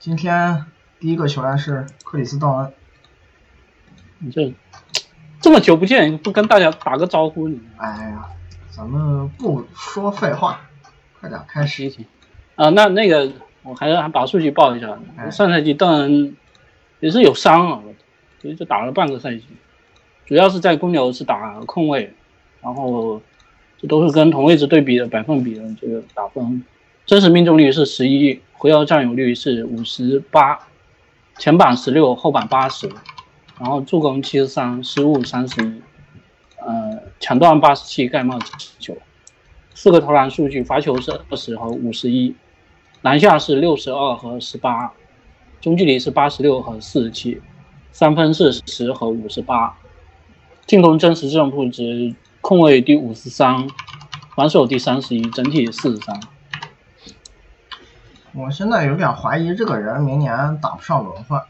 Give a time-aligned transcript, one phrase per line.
[0.00, 0.64] 今天
[1.00, 2.72] 第一个球员是克里斯道恩。
[4.20, 4.54] 你这
[5.40, 7.60] 这么久不见，不跟大家打个招呼你？
[7.78, 8.28] 哎呀，
[8.70, 10.60] 咱们不说废话，
[11.18, 11.82] 快点开始。
[11.82, 12.06] 行行，
[12.54, 13.32] 啊，那那个
[13.64, 14.96] 我还要把数据报一下。
[15.16, 16.36] 哎上赛季邓恩
[17.00, 17.82] 也是有伤啊，
[18.40, 19.44] 所以就打了半个赛季，
[20.26, 22.14] 主要是在公牛是打控卫，
[22.60, 23.20] 然后
[23.78, 26.64] 这都是跟同位置对比的百分比的这个打分，
[27.08, 30.58] 真实命中率是十一，回合占有率是五十八，
[31.38, 32.86] 前板十六，后板八十，
[33.58, 35.80] 然后助攻七十三，失误三十一，
[36.58, 38.94] 呃，抢断八十七，盖帽七十九，
[39.74, 42.34] 四个投篮数据，罚球是二十和五十一，
[43.00, 44.92] 篮下是六十二和十八，
[45.62, 47.40] 中距离是八十六和四十七，
[47.90, 49.74] 三分是十和五十八，
[50.66, 53.66] 进攻真实正负值控卫第五十三，
[54.36, 56.20] 防守第三十一，整体四十三。
[58.38, 61.42] 我现在有点怀疑这个人明年打不上轮换，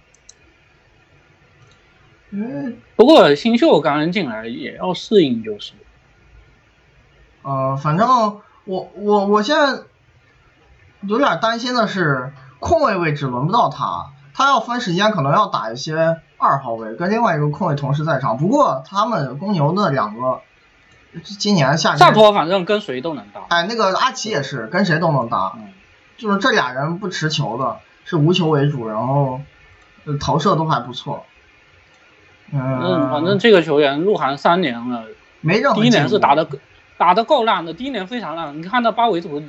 [2.31, 5.73] 因为不过新秀刚刚进来也要适应，就是
[7.43, 8.09] 呃，反正
[8.65, 9.83] 我我我现在
[11.03, 18.37] 有点担心的是控卫位置轮不到他，他要分时间可能要打一些二号位，跟另外一个控卫同时在场。
[18.37, 20.41] 不过他们公牛的两个
[21.23, 23.43] 今年夏天，萨托反正跟谁都能打。
[23.49, 25.73] 哎，那个阿奇也是跟谁都能打，嗯，
[26.19, 29.41] 就是这俩人不持球的，是无球为主，然后
[30.05, 31.25] 呃投射都还不错。
[32.53, 35.05] 嗯，嗯，反正这个球员入行三年了，
[35.41, 36.47] 没任何第一年是打的
[36.97, 38.59] 打的够烂的，第一年非常烂。
[38.59, 39.43] 你看到八维图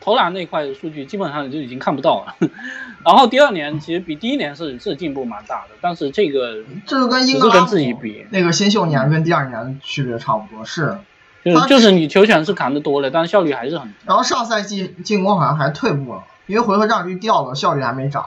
[0.00, 2.36] 投篮那块的数据，基本上就已经看不到了。
[3.04, 10.98] 然后第二年其实比第一年是是进步蛮大的，但是这个这个跟只英格拉姆是跟自己比，那个新秀年跟第二年区别差不多，是。
[11.44, 13.94] 他就是就是你球权是扛得多了，但是效率还是很低。
[14.04, 18.26] 然后上赛季进攻好像还退步了，因为回合占有率掉了，效率还没涨。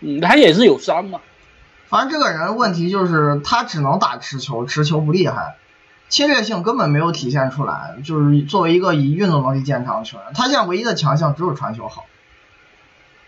[0.00, 1.20] 嗯，他也是有伤嘛。
[1.88, 5.56] 反正这个人问题就是他只能打持球，持球不厉害，
[6.08, 7.96] 侵略性根本没有体现出来。
[8.04, 12.04] 就是作为一个以运动能力见长的球员，他现在唯一的强项只有传球好，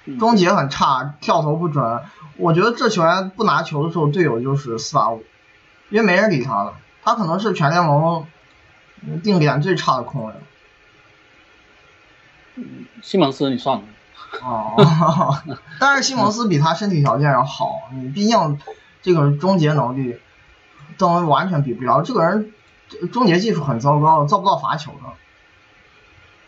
[0.04, 2.00] 嗯终结很差，跳投不准。
[2.36, 5.24] 我觉得这球员不拿球的时候，队友就是四打五，
[5.90, 6.74] 因为没人理他了。
[7.02, 8.26] 他可能是全联盟
[9.22, 10.40] 定点最差的控卫了。
[13.02, 13.84] 西蒙斯你算了，
[14.42, 15.42] 哦，
[15.78, 18.58] 但是西蒙斯比他身体条件要好，你毕竟
[19.02, 20.18] 这个终结能力，
[20.98, 22.02] 邓恩完全比不了。
[22.02, 22.52] 这个人
[23.12, 24.98] 终结技术很糟糕，造不到罚球的。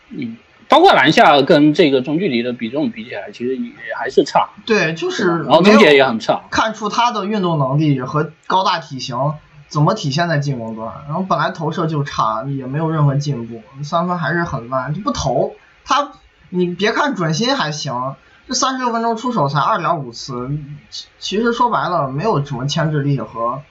[0.09, 0.37] 嗯，
[0.69, 6.43] 包括篮下跟这个中距离的比重比起来，其实也还是差，对，就是然后没终结也很差。
[6.51, 9.33] 看出他的运动能力和高大体型
[9.73, 10.93] 怎么体现在进攻端。
[11.07, 15.55] 然后本来投射就差，也没有任何进步，三分还是很烂，就不投。
[15.83, 16.11] 他
[16.49, 18.15] 你别看准心还行，
[18.47, 20.51] 这三十六分钟出手才二点五次，
[20.91, 23.63] 其其实说白了没有什么牵制力和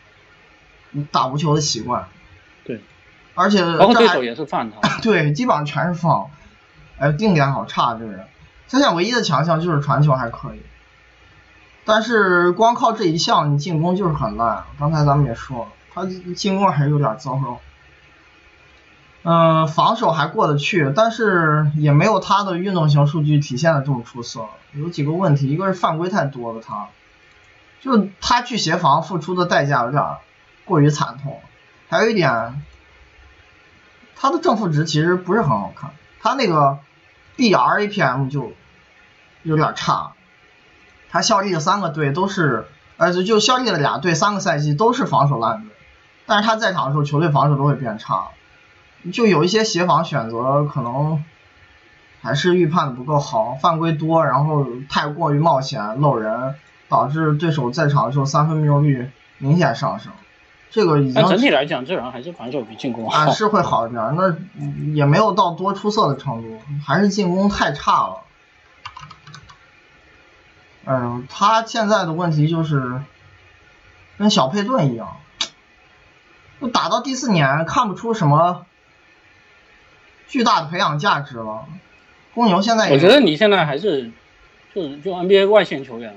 [1.12, 2.08] 打无球的习惯。
[2.64, 2.82] 对，
[3.36, 4.88] 而且这还包括对手也是犯他。
[5.00, 6.26] 对，基本上全是放。
[6.98, 8.26] 哎，定点好差，这个人。
[8.68, 10.62] 他现在唯一的强项就是传球还可以，
[11.84, 14.64] 但是光靠这一项，你进攻就是很烂。
[14.78, 17.60] 刚才咱们也说了，他进攻还是有点糟糕。
[19.24, 24.46] 嗯、防守还过得去，但是也没有他的运动型数据体现的这么出色。
[24.72, 26.88] 有几个问题，一个是犯规太多了，他，
[27.80, 30.02] 就他去协防付出的代价有点
[30.64, 31.40] 过于惨痛。
[31.88, 32.62] 还有一点，
[34.16, 36.78] 他的正负值其实不是很好看，他那个
[37.36, 38.52] BRAPM 就
[39.42, 40.14] 有点差。
[41.10, 42.66] 他效力的三个队都是，
[42.96, 45.71] 呃，就就效力了俩队，三个赛季都是防守烂队，
[46.26, 48.28] 但是他在场的时候，球队防守都会变差，
[49.12, 51.24] 就有一些协防选择可能
[52.20, 56.54] 还是预判的不够好，犯规多，然后太过于冒险漏人，
[56.88, 60.12] 导致对手在场的时候三分命中率明显上升。
[60.70, 63.18] 这个已经整体来讲，这人还是防守比进攻好。
[63.18, 64.34] 啊，是会好一点，那
[64.94, 68.16] 也没有到多出色的程度，还是进攻太差了。
[70.86, 73.02] 嗯，他现在的问题就是
[74.16, 75.16] 跟小佩顿一样，
[76.62, 78.64] 就打到第四年看不出什么
[80.28, 81.66] 巨大的培养价值了。
[82.34, 84.12] 公牛现在也我觉得你现在还是
[84.72, 86.14] 就就 NBA 外线球员，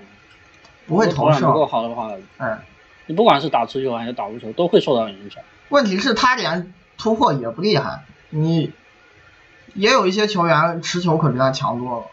[0.85, 2.59] 不会投篮不够，好的话，嗯，
[3.07, 5.43] 你不管是打持球还是打无球，都会受到影响。
[5.69, 8.71] 问题是他连突破也不厉害，你
[9.73, 12.05] 也有一些球员持球可比他强多了。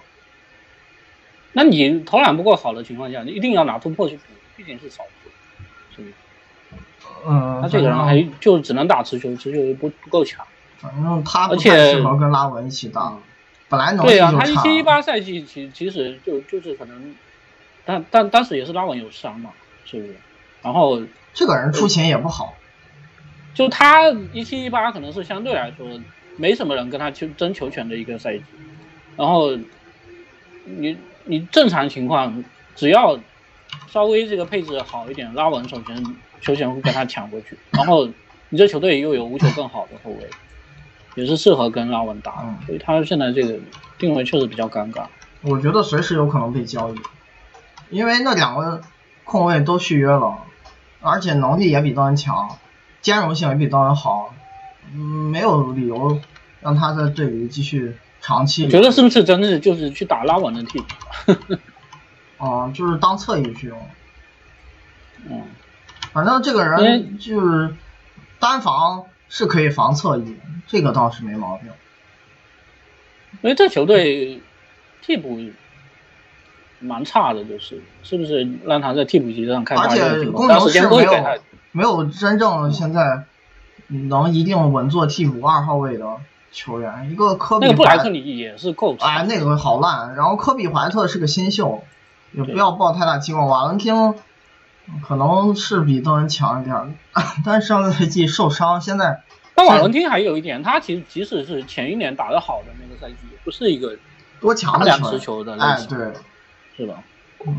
[1.53, 4.23] 那你投篮不够好的情况下，你一定要拿突破去补，
[4.57, 5.31] 毕竟是少数，
[5.95, 6.15] 是不是？
[7.27, 10.45] 嗯，他这个人还就只能打持球，持球又不不够强。
[10.79, 13.17] 反正他不而且太适合跟拉文一起打。
[13.69, 17.15] 本来能力对啊，他一七一八赛季其其实就就是可能，
[17.87, 19.51] 但但当时也是拉文有伤嘛，
[19.87, 20.15] 是不是？
[20.61, 21.01] 然后
[21.33, 22.55] 这个人出勤也不好，
[23.55, 25.87] 就他一七一八可能是相对来说
[26.37, 28.45] 没什么人跟他去争球权的一个赛季，
[29.17, 29.57] 然后
[30.65, 32.45] 你你正常情况
[32.77, 33.19] 只要
[33.89, 38.07] 稍微这个配置好一点，拉文首先球权会跟他抢过去，然后
[38.51, 40.29] 你这球队又有无球更好的后卫，
[41.15, 43.59] 也是适合跟拉文打所以他现在这个
[43.97, 45.07] 定位确实比较尴尬。
[45.41, 46.99] 我觉得随时有可能被交易，
[47.91, 48.83] 因为那两个
[49.25, 50.39] 控卫都续约了，
[51.01, 52.59] 而且能力也比邓恩强，
[53.01, 54.35] 兼容性也比邓恩好，
[54.93, 56.21] 嗯，没有理由
[56.61, 58.71] 让他在队里继续长期我。
[58.71, 61.57] 觉得是不是真的是就是去打拉文的替补？
[62.39, 63.79] 嗯， 就是当侧翼去用。
[65.29, 65.43] 嗯，
[66.13, 67.75] 反正这个人就是
[68.39, 70.37] 单防是可以防侧翼，
[70.67, 71.69] 这个倒是没毛病。
[73.41, 74.41] 因为这球队
[75.01, 75.39] 替补
[76.81, 81.13] 蛮差的，就是是不是让他在替补席上开而且公牛是没有。
[81.75, 83.25] 没有真正现在
[83.87, 86.07] 能一定稳坐替补二号位的
[86.51, 90.15] 球员，一个科比那个布莱克怀，里也是够差，哎，那个好烂。
[90.15, 91.83] 然后科比怀特是个新秀，
[92.33, 93.49] 也不要抱太大期望。
[93.49, 94.15] 瓦伦汀
[95.07, 96.91] 可能是比邓恩强一点儿，
[97.45, 99.23] 但是上个赛季受伤，现在
[99.55, 103.97] 但瓦伦汀还有一点，他其实即使是前一年打得好的那个赛季，也不是一个
[104.41, 106.13] 多强的球员，持球的类哎，型，对，
[106.77, 107.03] 是吧？
[107.47, 107.55] 嗯，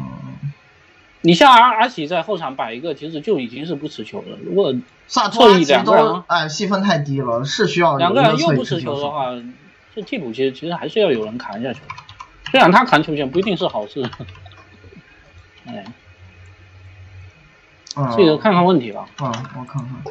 [1.21, 4.37] 你像阿阿奇在后场摆一个，其实就已经是不持球了。
[4.43, 4.73] 如果
[5.07, 8.81] 萨托阿奇两个人都哎戏份太低了，是需要有两一个人又不持。
[8.81, 9.27] 球的话，
[9.95, 11.79] 这替补其实其实还是要有人扛下球。
[12.49, 14.03] 虽然他扛球权不一定是好事，
[15.65, 15.85] 哎，
[17.95, 19.05] 嗯，这个看看问题吧。
[19.19, 20.03] 嗯，我看看。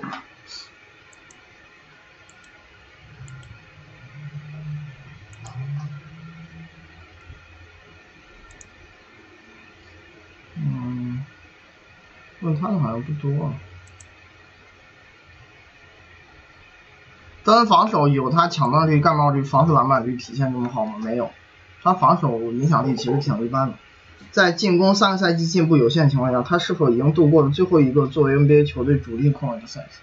[10.57, 11.25] 嗯，
[12.41, 13.47] 问他的好像不多。
[13.47, 13.55] 啊
[17.45, 20.95] 单防守有他抢断率、盖帽率、防守篮板率体现这么好吗？
[21.03, 21.29] 没有，
[21.83, 23.75] 他防守影响力其实挺一般的。
[24.31, 29.99] 在进攻三个赛季进步有限情况下，他是否已经度过了最后一个作为 NBA 球队主力控卫的赛季？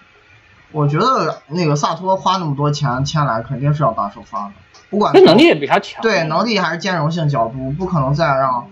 [0.72, 4.54] 我觉得那个萨托花那么多钱签来，肯定是要打首发的，
[4.92, 6.00] 不管这能力也比他强。
[6.04, 8.70] 对能力还是兼容性角度，不可能再让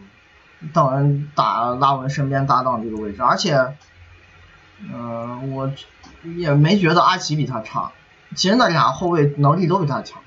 [0.73, 3.57] 邓恩打拉文身边搭档这个位置，而且，
[4.94, 5.71] 嗯、我
[6.35, 7.91] 也没觉得阿奇比他差，
[8.35, 10.19] 其实那俩后卫能力都比他强。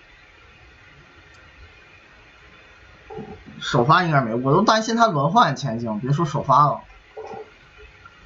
[3.60, 6.80] 首发应该没，我都担心他轮换前景，别说首发了。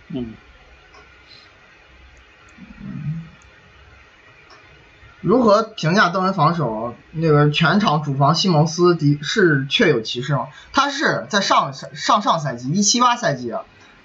[0.08, 0.34] 嗯，
[5.20, 6.94] 如何评价邓恩防守？
[7.12, 10.48] 那个全场主防西蒙斯的是确有其事吗？
[10.72, 13.54] 他是在上上上赛季一七八赛季，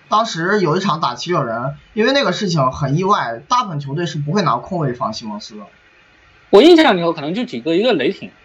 [0.08, 5.64] 当时有一场打七六人，因为那个事情很意外，大部分球队是不会拿空位防西蒙斯的，
[6.50, 8.36] 我印象里头可能就几个，一个雷霆，呃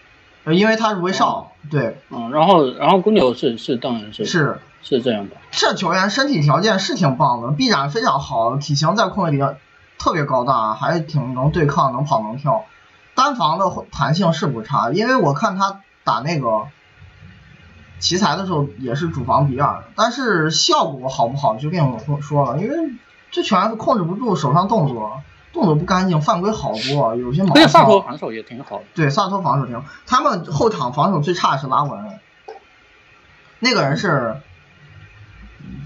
[0.46, 9.42] 因为他是威少，对，嗯，然后然后公牛是是当然是是是这样的，这球员身体条件是挺棒的，臂展非常好，体型在空位里
[9.98, 12.64] 特别高大，还挺能对抗，能跑能跳。
[13.14, 16.66] 单防的弹性是不差，因为我看他打那个
[18.00, 22.90] 奇才的时候也是主防比尔，但是效果好不好就另我说说了，因为
[23.30, 25.22] 这球员控制不住手上动作，
[25.54, 28.02] 动作不干净，犯规好多，有些毛而且萨托。
[28.02, 32.18] 防守也挺好的，对，萨托防守挺好，他们后场防守最差的是拉文，
[33.60, 34.40] 那个人是，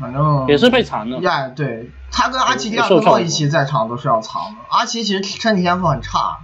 [0.00, 1.18] 反正也是被残的。
[1.18, 4.60] 呀，对他跟阿奇、迪也受伤过亚多诺一起在场都是要藏的。
[4.70, 6.38] 阿奇其实身体天赋很差，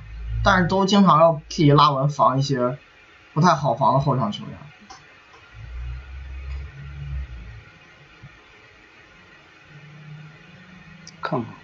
[0.45, 2.78] 但是都经常要替拉文防一些
[3.33, 4.59] 不太好防的后场球员。
[11.23, 11.54] 看看，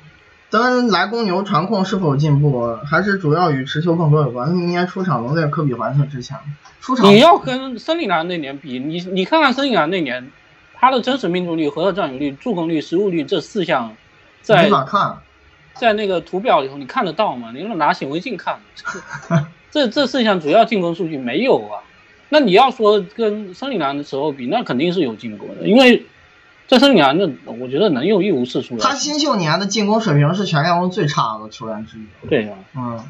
[0.51, 4.49] 登恩来公牛传控是否有进步，还是主要与持球更多有关？
[4.49, 6.43] 他明年出场能在科比怀特之前吗？
[6.81, 10.31] 出场你要跟森林狼那年比，你你看看森林狼那年，
[10.75, 13.95] 他的真实命中率、合作占有率、助攻率、失误率这四项，
[14.43, 15.19] 在没法看，
[15.75, 17.53] 在那个图表里头你看得到吗？
[17.55, 18.59] 你用拿显微镜看，
[19.71, 21.79] 这这四项主要进攻数据没有啊。
[22.29, 26.05] 那你要说跟森林狼的时候比，那肯定是有进步的，因为
[26.71, 28.79] 在森林狼那我觉得能用一无是处。
[28.79, 32.03] 他新秀年的进攻水平是全联盟最差的球员之一。
[32.29, 33.05] 对呀、嗯，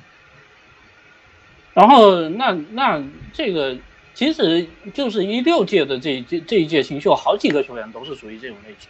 [1.75, 3.77] 然后那那这个
[4.15, 8.89] 其实就是一六届的这这这一届新秀，好几个球员都是属于这种类型，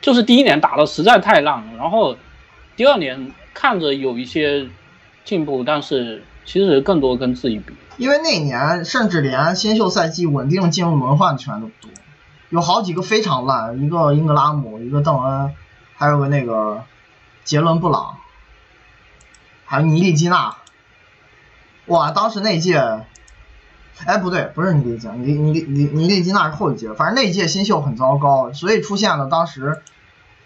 [0.00, 2.16] 就是第一年打的实在太烂了，然后
[2.76, 4.66] 第二年看着有一些
[5.26, 7.74] 进步，但是其实更多跟自己比。
[7.98, 11.90] 因为那年甚至连新秀赛季稳定进入轮换的球员都不多，
[12.50, 15.54] 有好几个非常烂，一个英格拉姆，一个邓恩，
[15.96, 16.82] 还有个那个
[17.44, 18.16] 杰伦布朗，
[19.64, 20.56] 还有尼利基纳。
[21.86, 23.04] 哇，当时那届，
[24.04, 29.82] 哎不对，不是尼利基纳，尼尼尼尼利基纳是后一届，反正那一届新秀很糟糕，所以出现了当时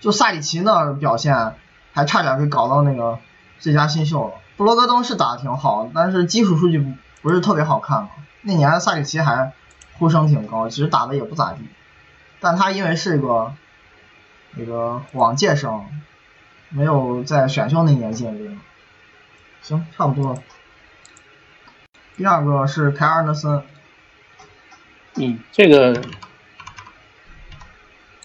[0.00, 1.54] 就萨里奇那表现，
[1.92, 3.18] 还差点给搞到那个
[3.58, 4.34] 最佳新秀了。
[4.58, 6.92] 布罗格登是打的挺好，但是基础数据不
[7.22, 8.10] 不是特别好看嘛。
[8.42, 9.52] 那年萨里奇还
[9.98, 11.60] 呼声挺高，其实打的也不咋地，
[12.44, 13.54] 但他因为是个
[14.54, 15.86] 那个往届生，
[16.68, 18.54] 没有在选秀那年进入。
[19.62, 20.36] 行，差不多。
[22.18, 23.62] 第二个是凯尔纳森，
[25.14, 26.02] 嗯，这个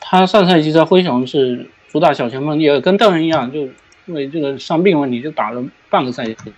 [0.01, 3.61] 他上赛季在灰熊是主打小前锋，也跟邓恩一样，就
[4.05, 6.53] 因为这个伤病问题就打了半个赛季。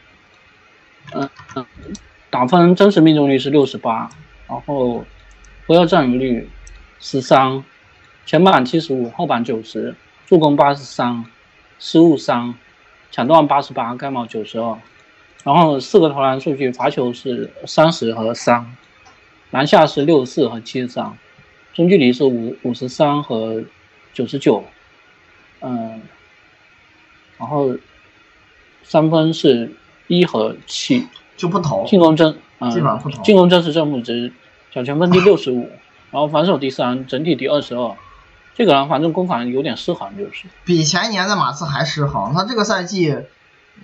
[1.14, 1.66] 嗯嗯，
[2.32, 4.10] 打分真实命中率是六十八，
[4.48, 5.06] 然后
[5.68, 6.50] 不要占有率
[7.02, 7.64] 十三，
[8.28, 9.96] 前板七十五，后板九十，
[10.28, 11.26] 助攻八十三，
[11.80, 12.54] 失误三，
[13.10, 14.78] 抢断八十八，盖帽九十二，
[15.44, 18.78] 然后四个投篮数据，罚球是三十和三，
[19.50, 21.18] 篮下是六十四和七十三，
[21.74, 23.64] 中距离是五五十三和
[24.14, 24.64] 九十九，
[25.62, 26.00] 嗯，
[27.40, 27.76] 然后
[28.84, 29.72] 三分是
[30.06, 32.70] 一和七，就不投，进攻真，嗯，
[33.24, 34.32] 进攻真实正负值，
[34.72, 35.68] 小前锋第六十五，
[36.12, 37.96] 然后防守第三，整体第二十二，
[38.54, 40.46] 这个人反正攻防有点失衡，就是。
[40.66, 42.34] 比前年的马刺还失衡。
[42.34, 43.18] 他这个赛季，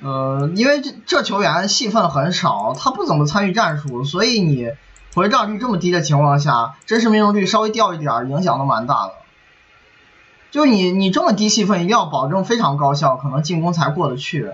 [0.03, 4.69] 呃，因为这这球员戏份很少，他不怎么参与战术，所以你
[5.15, 9.13] 回账率这么低的情况下，真实命中率稍微掉一点，影响都蛮大的。
[10.51, 14.51] 就你你这么低戏份，一定要保证非常高效，可能进攻才过得去。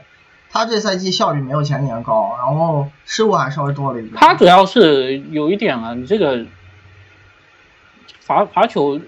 [0.52, 4.14] 他这赛季效率没有前年高，然后失误还稍微多了一点。
[4.16, 6.46] 他主要是有一点啊，你这个
[8.26, 9.00] 罚罚球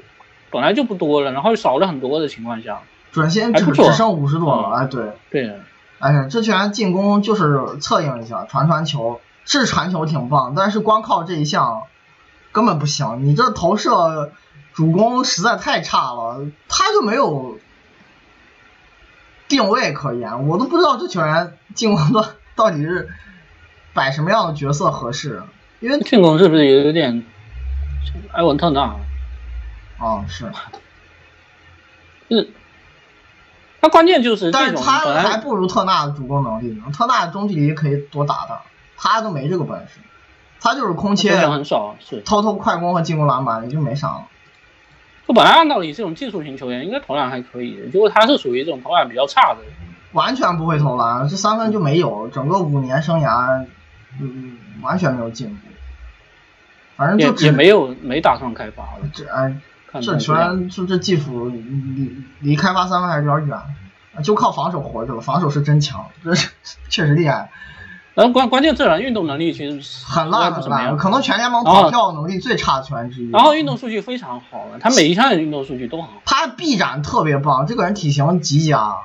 [0.51, 2.81] 本来就不多了，然后少了很多的情况下，
[3.11, 5.59] 准心只只剩五十多了，哎对，对，
[5.99, 11.83] 哎呀，这球员进攻就是策应一下，传传球，是传球挺棒，但是光靠这一项
[12.51, 13.25] 根本不行。
[13.25, 14.31] 你这投射、
[14.73, 17.57] 主攻实在太差了，他就没有
[19.47, 23.09] 定位可言，我都不知道这球员进攻端到底是
[23.93, 25.41] 摆什么样的角色合适。
[25.79, 27.23] 因为进攻是不是有点
[28.31, 28.95] 埃文特纳？
[29.97, 30.51] 啊是，
[32.29, 32.49] 就是
[33.81, 36.85] 他关键就是但是他还不如特纳的主攻能力呢。
[36.93, 38.61] 特纳中距离可以多打打，
[38.97, 39.99] 他都没这个本事，
[40.59, 42.21] 他就是空切很少是。
[42.21, 44.27] 偷偷快攻和进攻篮板也就没啥了。
[45.27, 49.59] 就本来按道理这种技术型球员应该投篮还可以的，结果他是属于这种投篮比较差的。
[50.11, 53.65] 完全不会投篮，这三分就没有，整个五年生涯，
[54.19, 55.67] 嗯，完全没有进步。
[56.95, 59.59] 反正就只也没有没打算开发了，这哎，这
[59.95, 65.21] 看成样球员就这技术离离开发三分还是有点远，就靠防守活着了。
[65.21, 66.49] 防守是真强，这是
[66.89, 67.49] 确实厉害，
[68.13, 73.31] 然后关关键这人运动能力其实很烂很烂，可能全联盟跑跳能力最差的球员之一。
[73.31, 76.21] 然后运动数据非常好了，他每一项的运动数据都很好。
[76.25, 78.95] 他臂展特别棒，这个人体型极佳，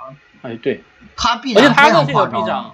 [0.43, 0.83] 哎，对，
[1.17, 2.65] 他臂而且展非他的这个常夸张臂展。，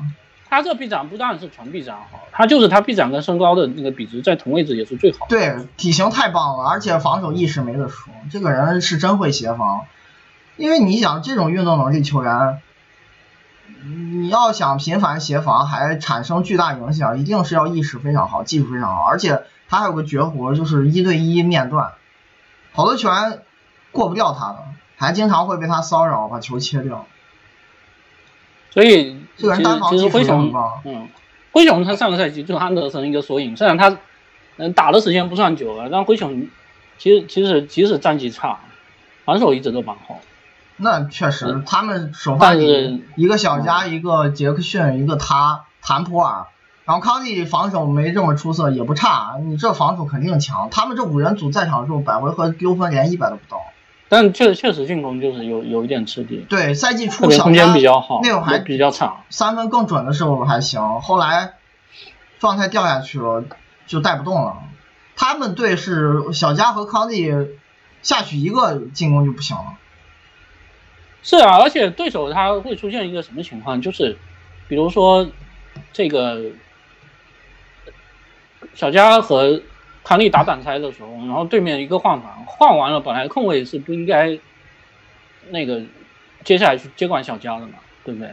[0.49, 5.26] 他这臂展不但是纯臂展好，他就是他臂展跟身高的那个比值在同位置也是最好。
[5.29, 9.87] 对，体型太棒了，而且防守意识没得说，这个人是真会协防。
[10.57, 12.62] 因为你想，这种运动能力球员，
[13.83, 21.93] 你要想频繁协防还产生巨大影响，一定是要意识非常好，技术非常好，而且他还有个绝活，就是一对一面断，
[22.73, 23.41] 好多球员
[23.93, 24.65] 过不掉他的，
[24.97, 27.05] 还经常会被他骚扰，把球切掉。
[28.76, 30.52] 所以这个人其实其实灰熊，
[30.85, 31.09] 嗯，
[31.50, 33.97] 灰熊他上个赛季就是安德森一个缩影，虽然他
[34.59, 36.47] 嗯打的时间不算久了，但灰熊
[36.99, 38.59] 其实其实即使战绩差，
[39.25, 40.21] 防守一直都蛮好。
[40.76, 46.45] 那确实，他们首发一个小加，一个杰克逊，一个他谭普尔，
[46.85, 50.68] 然后康利防守没这么出色，也不差，你这防守肯定强。
[50.71, 53.62] 他们这五人组在场的时候，百回合丢分连一百都不到。
[54.09, 59.25] 但确确实进攻就是有有一点吃力，对，赛季初空小加间比较好，那会儿还比较差。
[59.31, 61.55] 三分更准的时候还行，后来
[62.39, 63.45] 状态掉下去了，
[63.87, 64.59] 就带不动了。
[65.17, 67.33] 他们队是小加和康利
[68.03, 69.75] 下去一个进攻就不行了。
[71.23, 74.17] 是啊，而且对手他会出现一个什么情况，就是
[74.69, 75.29] 比如说
[75.93, 76.43] 这个
[78.75, 79.61] 小加和
[80.07, 84.39] 康利打挡拆的时候，然后对面一个换防，换完了本来空位是不应该
[85.51, 85.83] 那个
[86.45, 88.31] 接下来去接管小加的嘛，对不对？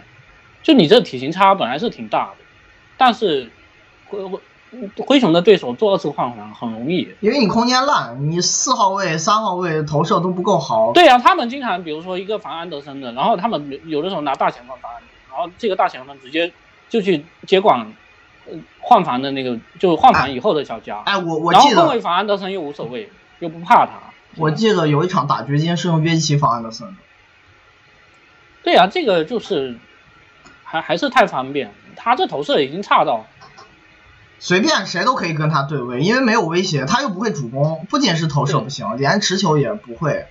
[0.62, 2.46] 就你这体型差本来是挺大的，
[2.96, 3.50] 但是
[4.08, 4.40] 灰灰
[4.98, 7.10] 灰熊的对手做二次换防很容易。
[7.22, 10.92] 因为你空间烂，你四号位、三号位投射都不够好。
[10.94, 16.52] 对呀、他们经常比如说一个防安德森的，然后他们有有的时候拿大前锋防安德，然后这个大前锋直接
[16.88, 17.88] 就去接管呃
[18.80, 21.00] 换防的那个，就换防以后的小加。
[21.06, 23.10] 哎，我我然后记得控卫防安德森又无所谓，
[23.40, 23.94] 又不怕他。
[24.36, 26.94] 我记得有一场打掘金是用约基奇防安德森的。
[28.64, 29.78] 对啊、这个就是
[30.64, 33.26] 还还是太方便，他这投射已经差到。
[34.40, 40.28] 随便谁都可以跟他对位，因为没有威胁，他又不会主攻，不仅是投射不行，连持球也不会，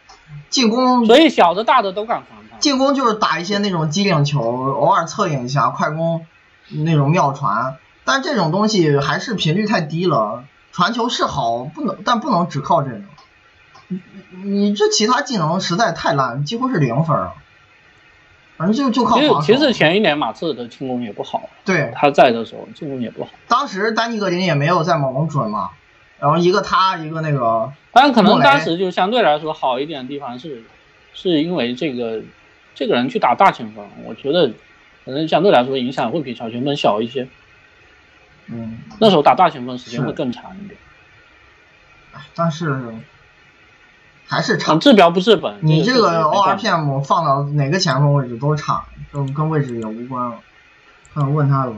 [0.50, 2.58] 进攻所以小的大的都敢防他。
[2.58, 6.26] 进攻就是打一些那种机灵球，偶尔策应一下快攻
[6.68, 10.44] 那种妙传，但这种东西还是频率太低了。
[10.72, 13.00] 传球是好，不能但不能只靠这个。
[13.88, 14.00] 你
[14.42, 17.34] 你这其他技能实在太烂，几乎是零分啊。
[18.56, 19.40] 反正就就靠防守。
[19.42, 23.30] 其实前一年马刺的进攻也不好，对，他在的时候进攻也不好。
[23.48, 25.70] 当时丹尼格林也没有在猛龙准嘛，
[26.18, 30.62] 然后一个他一个那个当然可能当时就相对来说好一点的地方是，
[31.12, 32.22] 是因为这个
[32.74, 34.48] 这个人去打大前锋，我觉得
[35.04, 37.28] 可能相对来说影响会比小前锋小一些。
[38.52, 40.78] 嗯，那时候打大前锋时间会更长一点。
[42.34, 42.94] 但是
[44.26, 44.80] 还是差嗯，。
[44.80, 45.58] 治标不治本。
[45.62, 50.38] 你这个 ORPM 放到哪个前锋位置都差，跟跟位置也无关了。
[51.14, 51.74] 看问他了，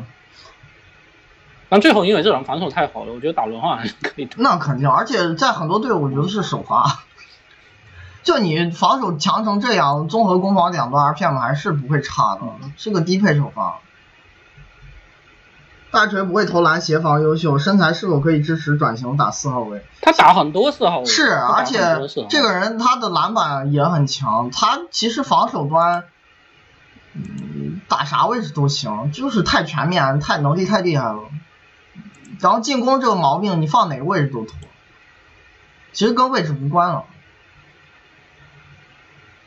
[1.69, 4.37] 但最后因为这人防守太好了，我觉得打轮换还是可以的。
[4.39, 7.01] 那肯定，而且在很多队伍，我觉得是首发。
[8.23, 12.43] 就你防守强成这样，综合攻防两端 RPM 还是不会差的，
[12.77, 13.81] 是个低配首发。
[15.95, 19.83] 大锤不会投篮，协防优秀，身材是否可以支持转型打四号位？
[20.03, 21.79] 他打很多四号位，是，而且
[22.29, 26.05] 这个人他的篮板也很强，他其实防守端，
[27.15, 31.21] 嗯，打啥位置都行，就是太全面，太能力太厉害了。
[32.41, 34.53] 然后进攻这个毛病，你放哪个位置都投，
[35.93, 37.05] 其实跟位置无关了。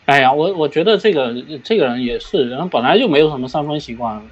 [0.05, 1.35] 哎呀，我我觉得这个
[1.65, 4.23] 这个人也是，然后本来就没有什么三分习惯，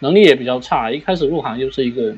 [0.00, 2.14] 能力也比较差，一开始入行就是一个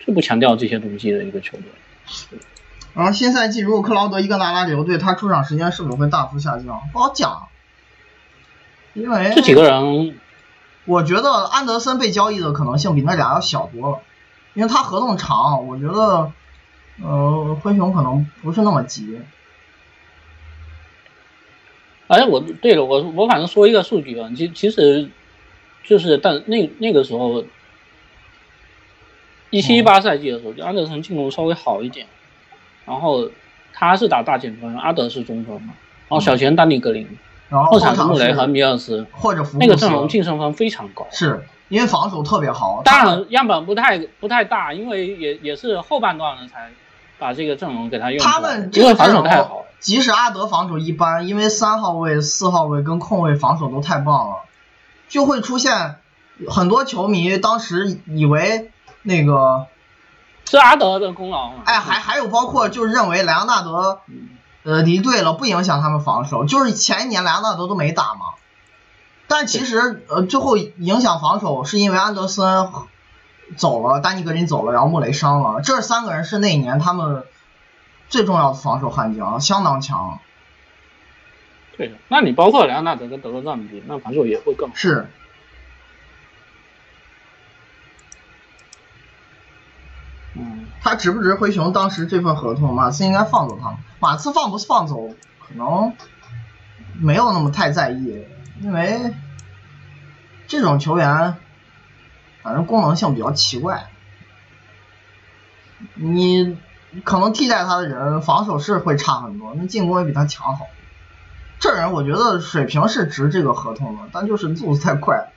[0.00, 2.38] 最不强调这些东西的一个球队。
[2.94, 6.80] 然后新赛季如果克劳德一个拿拉留队，他出场时间是否会大幅下降？
[6.92, 7.48] 不好讲，
[8.94, 10.18] 因为这几个人
[10.84, 14.00] 我觉得安德森被交易的可能性比那俩要小多了，
[14.54, 16.32] 因为他合同长，我觉得，
[17.02, 19.20] 呃，灰熊可能不是那么急。
[22.08, 25.10] 哎，我对了，我我反正说一个数据啊，其其实
[25.88, 27.42] 就是但那那个时候，
[29.48, 32.06] 一七一八赛季的时候，就安德森进攻稍微好一点，
[32.84, 33.30] 然后
[33.72, 35.72] 他是打大前锋，阿德是中锋嘛，
[36.08, 37.08] 然后小前丹尼格林，
[37.48, 41.06] 然后后场是后场穆雷和米尔斯，或者福那个阵容净胜分非常高。
[41.10, 42.82] 是因为防守特别好。
[42.84, 46.70] 当然样本不太不太大，因为也也是后半段了才
[47.18, 48.22] 把这个阵容给他用。
[48.22, 54.36] 他们因为防守太好，，即使阿德防守一般，因为三号位、四号位跟控卫防守都太棒了，
[55.08, 55.96] 就会出现
[56.48, 58.70] 很多球迷当时以为
[59.02, 59.66] 那个
[60.48, 61.62] 是阿德的功劳嘛？
[61.64, 64.28] 哎，还还有包括就是认为莱昂纳德嗯
[64.64, 68.20] 呃离队了不影响他们防守，就是前一年莱昂纳德都没打嘛。
[69.26, 72.70] 但其实呃最后影响防守是因为安德森
[73.56, 77.24] 走了，丹尼格林走了，然后穆雷伤了，这三个人是那一年他们
[78.08, 80.18] 最重要的防守悍将，相当强。
[81.78, 81.94] 对的。
[82.08, 84.74] 那你包括莱昂纳德跟德罗赞比，那防守也会更好。
[84.74, 85.06] 是。
[90.34, 92.74] 嗯，他值不值灰熊当时这份合同？
[92.74, 93.76] 马刺应该放走他。
[93.98, 95.08] 马刺放不放走，
[95.40, 95.94] 可能
[97.00, 98.24] 没有那么太在意，
[98.60, 99.14] 因为
[100.46, 101.36] 这种球员，
[102.42, 103.88] 反正功能性比较奇怪。
[105.94, 106.58] 你
[107.04, 110.66] 可能替代他的人，防守是会差很多，那进攻也比他强好。
[111.60, 115.32] 这人我觉得水平是值这个合同的，但就是速度太快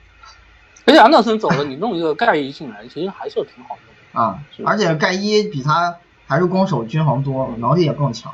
[0.84, 4.20] 而且安德森走了，你弄一个盖伊进来，其实还是挺好的。
[4.20, 4.62] 啊是。
[4.64, 8.32] 而且盖伊比他还是攻守均衡多，能力也更强。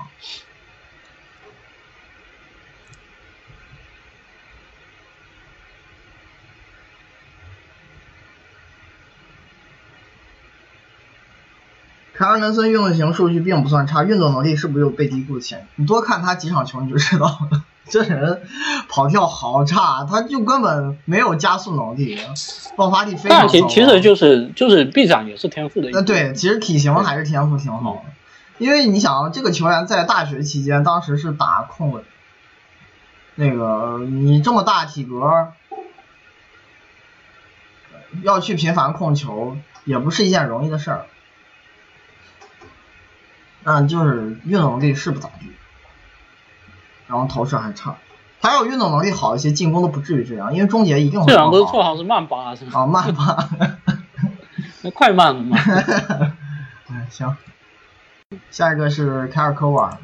[12.15, 15.63] 凯尔南森运动型数据并不算差，运动能力是不是有被低估的嫌疑？
[15.77, 18.43] 你多看他几场球你就知道了，这人
[18.89, 22.19] 跑跳好差，他就根本没有加速能力，
[22.77, 28.03] 爆发力非常但其其实就是就是臂展也是天赋的一呃，对，其实体型还是天赋挺好的，
[28.59, 32.03] 因为你想，这个球员在大学期间，当时是打控卫，
[33.35, 35.49] 那个你这么大体格，
[38.23, 41.07] 要去频繁控球，也不是一件容易的事儿。
[43.65, 45.53] 但就是运动能力是不咋地，
[47.09, 47.97] 然后投射还差。
[48.41, 52.71] 他要运动能力好一些，进攻都不至于这样，因为终结一定会这两个好绰号是慢八是吗？
[52.75, 53.49] 啊，慢吧。
[54.83, 55.59] 那快慢了嘛。
[56.89, 57.37] 嗯，行。
[58.51, 59.99] 下一个是凯尔科瓦尔，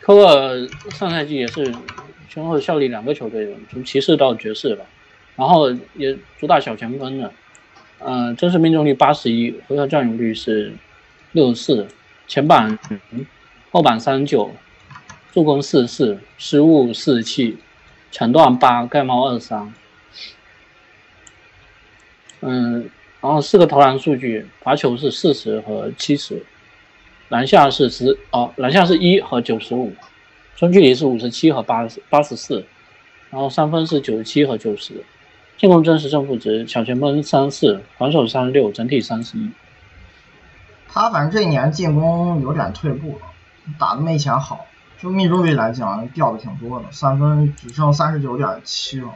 [0.00, 1.74] 科沃尔上赛季也是
[2.28, 4.84] 先后效力两个球队的，从骑士到爵士吧，
[5.34, 7.32] 然后也主打小前锋的，
[7.98, 10.74] 呃，真实命中率八十一，回合占有率是
[11.32, 11.88] 六十四，
[12.26, 12.78] 前板
[13.70, 14.52] 后板三十九，
[15.38, 17.58] 助攻四十四，失误四十七，
[18.10, 19.72] 抢断八，盖帽二十三，
[22.40, 26.44] 嗯，然后四个投篮数据，罚球是四十和七十。
[27.28, 29.92] 篮下是十哦，篮下是一和九十五，
[30.56, 32.66] 中距离是五十七和八十八十四，
[33.30, 35.04] 然后三分是九十七和九十，
[35.56, 39.48] 进攻真实正负值小前锋三四，防守三十六，整体三十一。
[40.88, 43.26] 他反正这一年进攻有点退步了，
[43.78, 44.66] 打的没以前好，
[45.00, 49.08] 就命中率来讲掉的挺多的，三分只剩三十九点七了。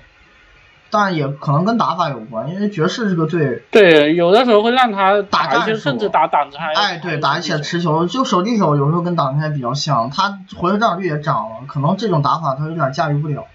[0.91, 6.75] 但也可能跟打法有关，因为爵士这个队，对，有的时候会让他打一些，甚至打挡拆。
[6.75, 10.11] 哎，对，打一些持球，就手递手，有时候跟挡拆比较像。
[10.11, 13.47] 他回合占有率也涨了，可能这种打法他有点驾驭不了。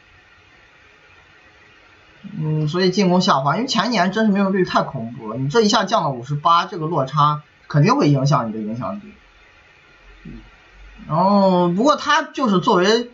[2.40, 9.14] 嗯，所以进攻下滑，因为前年真实命中率太恐怖了，你这一下降到五十八，这个落差肯定会影响你的影响力。
[11.06, 13.12] 然后，不过他就是作为。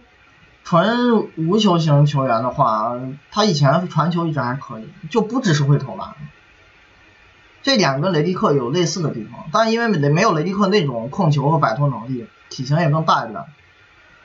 [0.65, 2.93] 纯无球型球员的话，
[3.31, 6.15] 他以前传球一直还可以，就不只是会投篮。
[7.63, 13.43] 这点跟雷迪克有类似的地方，但因为雷没有雷迪克那种控球和摆脱能力，体型也更大一点，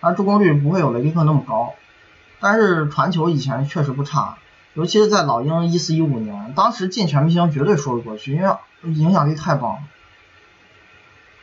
[0.01, 1.75] 他助攻率不会有雷迪克那么高。
[2.38, 4.38] 但是传球以前确实不差，
[4.75, 8.49] 尤其是在老鹰一四一五年，当时进全明星绝对说得过去，因为
[8.85, 9.79] 影响力太棒了。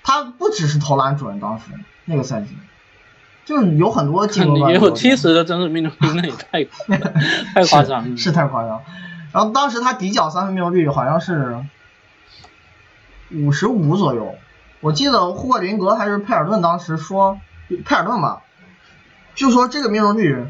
[0.05, 1.65] 他不只是投篮准，当时
[2.05, 2.55] 那个赛季。
[3.43, 6.63] 就是有很多进攻也有七十的真实命中率，那也太
[7.53, 8.81] 太夸张 了，是太夸张。
[9.31, 11.63] 然后当时他底角三分命中率好像是
[13.31, 14.33] 五十五左右，
[14.79, 17.39] 我记得霍格林格还是佩尔顿当时说
[17.85, 18.41] 佩尔顿吧，
[19.35, 20.47] 就说这个命中率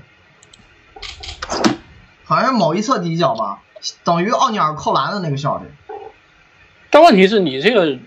[2.24, 3.60] 好像是某一侧底角吧，
[4.06, 5.66] 等于奥尼尔扣篮的那个效率。
[6.90, 8.00] 但问题是你这个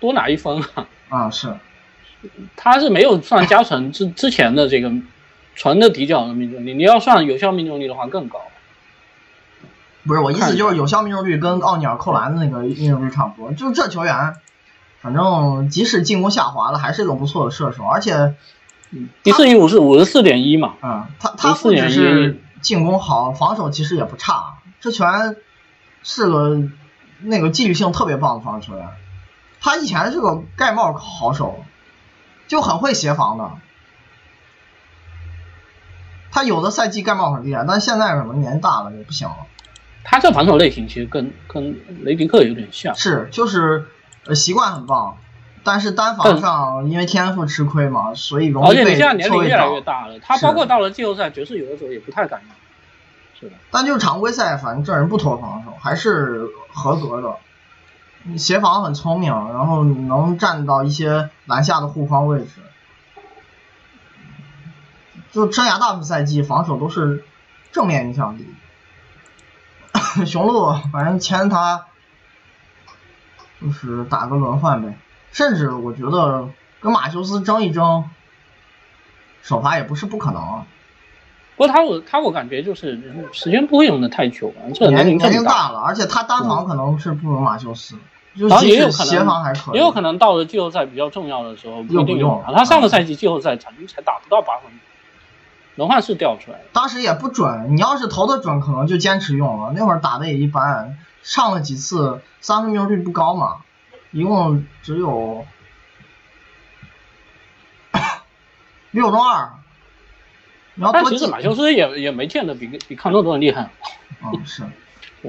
[0.00, 0.86] 多拿一分啊？
[1.08, 1.54] 啊，是。
[2.56, 4.92] 他是没有算加成之之前的这个
[5.54, 8.40] 纯的底角的命中率，你要算有效命中率的话更高。
[10.04, 14.34] 不是我意思就是有效命中率跟奥尼尔扣篮的那个命中率差不多，就这球员，
[15.00, 18.34] 反正即使进攻下滑了，还是一个不错的射手，而且，
[19.22, 25.36] 第四一五是五十四点一嘛，嗯，他他不只是进攻好，防守其实也不差，这球员
[26.02, 26.62] 是个
[27.20, 28.88] 那个纪律性特别棒的防守球员，
[29.60, 31.64] 他以前是个盖帽好手。
[32.46, 33.50] 就很会协防的，
[36.30, 39.36] 他有的赛季盖帽很厉害，但现在可能年纪大了也不行了。
[40.02, 43.88] 他这防守类型其实跟跟雷迪克有点像，是就是
[44.24, 45.18] 呃习惯很棒，
[45.62, 52.50] 但是单防上因为天赋吃亏嘛，所以容易被而且你现在年龄越来越大了，他包括到了季后赛，爵士有的时候也不太敢用。
[53.38, 53.60] 是的。
[53.70, 57.36] 但就是常规赛，反正这人不拖防守，还是合格的。
[58.36, 62.60] 协防很聪明，然后能站到一些篮下的护框位置，
[65.32, 67.24] 就生涯大部分赛季防守都是
[67.72, 68.46] 正面影响力。
[70.26, 71.86] 雄鹿反正签他
[73.60, 74.98] 就是打个轮换呗，
[75.32, 76.48] 甚至我觉得
[76.80, 78.08] 跟马修斯争一争
[79.42, 80.64] 首发也不是不可能。
[81.56, 87.96] 不过他我他我感觉就是时间不会用的太久这，年龄年龄大了，而且他单防可能是不如马修斯。
[88.46, 92.44] 然后也有可能，也有可能到了季后赛比较重要的时候不一定用。
[92.46, 94.70] 他上个赛季季后赛场均才打不到八分，
[95.74, 96.64] 轮换是掉出来的。
[96.72, 99.72] 当时也不准，你要是投的准，可能就坚持用了。
[99.74, 103.56] 那会儿打的也一般，上了几次三分命中率不高嘛，
[104.12, 105.44] 一共只有
[108.92, 109.50] 六中二。
[110.92, 113.70] 但其实马修斯也也没见得比比康诺多厉害。
[114.22, 114.62] 嗯，是。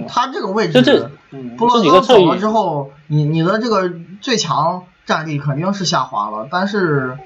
[0.07, 1.11] 他这个位置，
[1.57, 6.47] 布洛德走了之后，你你的这个最强战力肯定是下滑了。
[6.51, 7.17] 但是，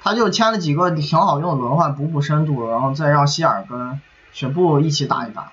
[0.00, 4.00] 他就签了几个挺好用的轮换，补补深度，然后再让希尔跟
[4.32, 5.52] 雪布一起打一打，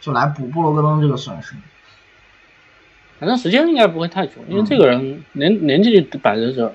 [0.00, 1.54] 就来补布罗格登这个损失。
[3.18, 6.74] 反正时间应该不会太久，因为这个人年年纪摆在这。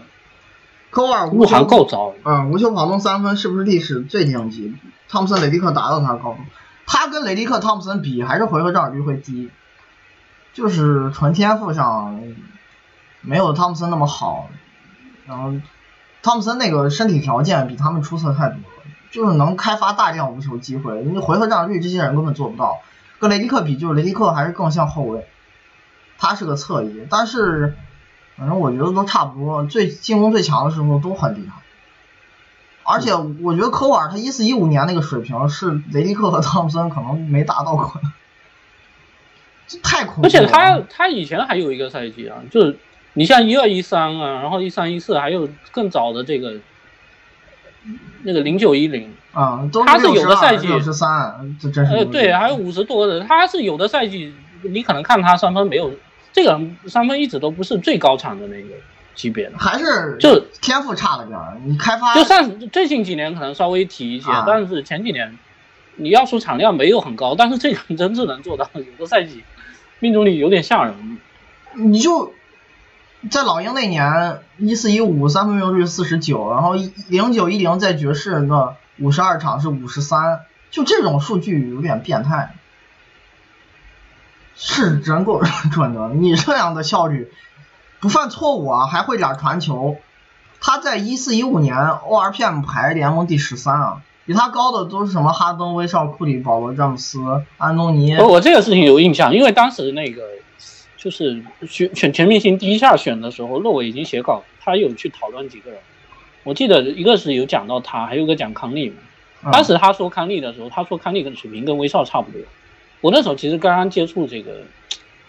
[0.89, 4.73] 科沃尔入行够早，嗯，无球跑动三分是不是历史最顶级？
[5.09, 6.37] 汤普森、雷迪克达到他的高度。
[6.87, 9.51] 他跟雷迪克、汤普森比，还是回合占有率会低。
[10.53, 12.19] 就是纯天赋上
[13.21, 14.49] 没有汤普森那么好，
[15.27, 15.53] 然后
[16.23, 22.79] 汤普森那个身体条件比他们出色太多了，就是能开发大量无球机会，你回合占有率这些人根本做不到。
[23.19, 25.27] 跟雷迪克比，就是雷迪克还是更像后卫，
[26.17, 27.75] 他是个侧翼，但是
[28.35, 31.56] 反正我觉得都差不多，最进攻最强的时候都很厉害。
[32.87, 37.91] 而且我觉得科沃尔他一四一五年那个水平是雷迪克和汤普森可能没达到过。
[39.67, 40.27] 这太恐怖了！
[40.27, 42.77] 而且他他以前还有一个赛季啊，就是
[43.11, 46.53] 你像一二一三啊，然后一三一四，还有更早的这个
[48.23, 55.91] 那个零九一零啊，都他是有的赛季六十三，这真是呃对，还有五十多的，他是有的赛季，你可能看他三分没有
[56.31, 58.69] 这个三分一直都不是最高产的那个
[59.17, 61.57] 级别的，还是就天赋差了点儿。
[61.65, 65.37] 你开发就算最近几年可能稍微提一些，啊但是前几年
[65.95, 69.43] 你要说产量没有很高，但是这个真是能做到，有的赛季
[69.99, 71.19] 命中率有点吓人。
[71.73, 72.33] 你就
[73.29, 76.75] 在老鹰那年一四一五三分命中率四十九，然后
[77.09, 82.55] 零九一零在爵士那五十二场是五十三，就这种数据有点变态，
[84.55, 86.09] 是真够准的。
[86.09, 87.31] 你这样的效率，
[87.99, 89.97] 不犯错误啊，还会点传球，
[90.61, 94.01] 他在一四一五年 ORPM 排联盟第十三啊。
[94.25, 97.19] 比他高的都是什么哈登、威少、库里、保罗、詹姆斯、
[97.57, 98.13] 安东尼。
[98.17, 100.21] 我这个事情有印象，因为当时那个
[100.97, 105.79] 就是选选全明星第一下选的时候，洛伟已经写稿，他有去讨论几个人。
[106.43, 108.95] 我记得一个是有讲到他，还有个讲康利嘛。
[109.45, 112.41] 嗯当时他说康利的时候，他说康利跟水平跟威少差不多。
[112.99, 114.63] 我那时候其实刚刚接触这个，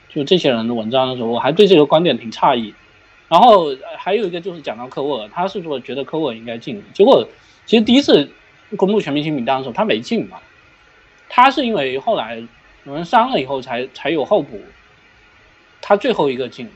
[0.08, 2.74] 就这些人的文章的时候，我还对这个观点挺诧异。
[3.28, 7.28] 然后呃还有一个就是讲到科沃尔，他是说觉得科沃尔应该进，结果
[7.66, 8.30] 其实第一次
[8.76, 10.38] 公布全明星名单的时候他没进嘛，
[11.28, 12.42] 他是因为后来
[12.84, 14.60] 有人伤了以后才才有候补，
[15.82, 16.68] 他最后一个进。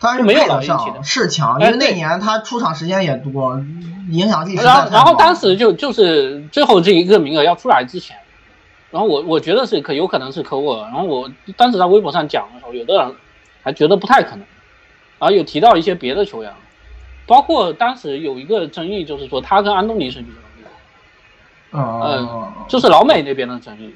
[0.00, 3.60] 他是没有老上，是强，因为那年他出场时间也多，
[4.10, 8.16] 影响力然后，然后当时就就是最后这一个名额要出来之前，
[8.90, 13.14] 然后我我觉得是可有可能是科沃尔，然后我当时在微博上讲的时候，有的人
[13.62, 14.40] 还觉得不太可能，
[15.18, 16.50] 然后有提到一些别的球员，
[17.26, 20.64] 包括当时有一个争议，就是说他跟安东尼是比较厉
[21.70, 23.94] 害，嗯，就是老美那边的争议，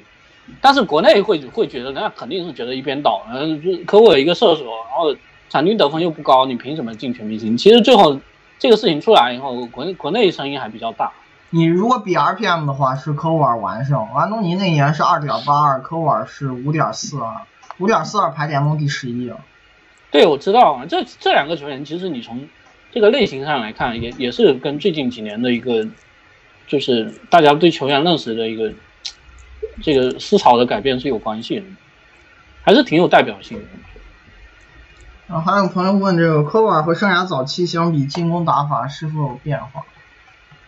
[0.61, 5.15] 但是国内会会觉得那肯定是觉得一边倒，嗯，科沃尔一个射手，然后
[5.49, 7.57] 场均得分又不高，你凭什么进全明星？
[7.57, 8.19] 其实最后
[8.59, 11.11] 这个事情出来以后，国内国内声音还比较大。
[11.55, 17.43] 你如果比 RPM 的话，是科沃尔完胜，安东尼那年是二点八二，科沃尔是五点四二，
[17.77, 19.37] 五点四二排联盟第十一啊。
[20.09, 22.47] 对，我知道啊，这这两个球员其实你从
[22.91, 25.87] 这个类型上来看，也也是跟最近几年的一个，
[26.65, 28.73] 就是大家对球员认识的一个
[29.83, 31.65] 这个思潮的改变是有关系的，
[32.63, 33.65] 还是挺有代表性的。
[35.27, 39.83] 然后还有朋友问这个科沃尔和生涯早期相比，进攻打法是否有变化？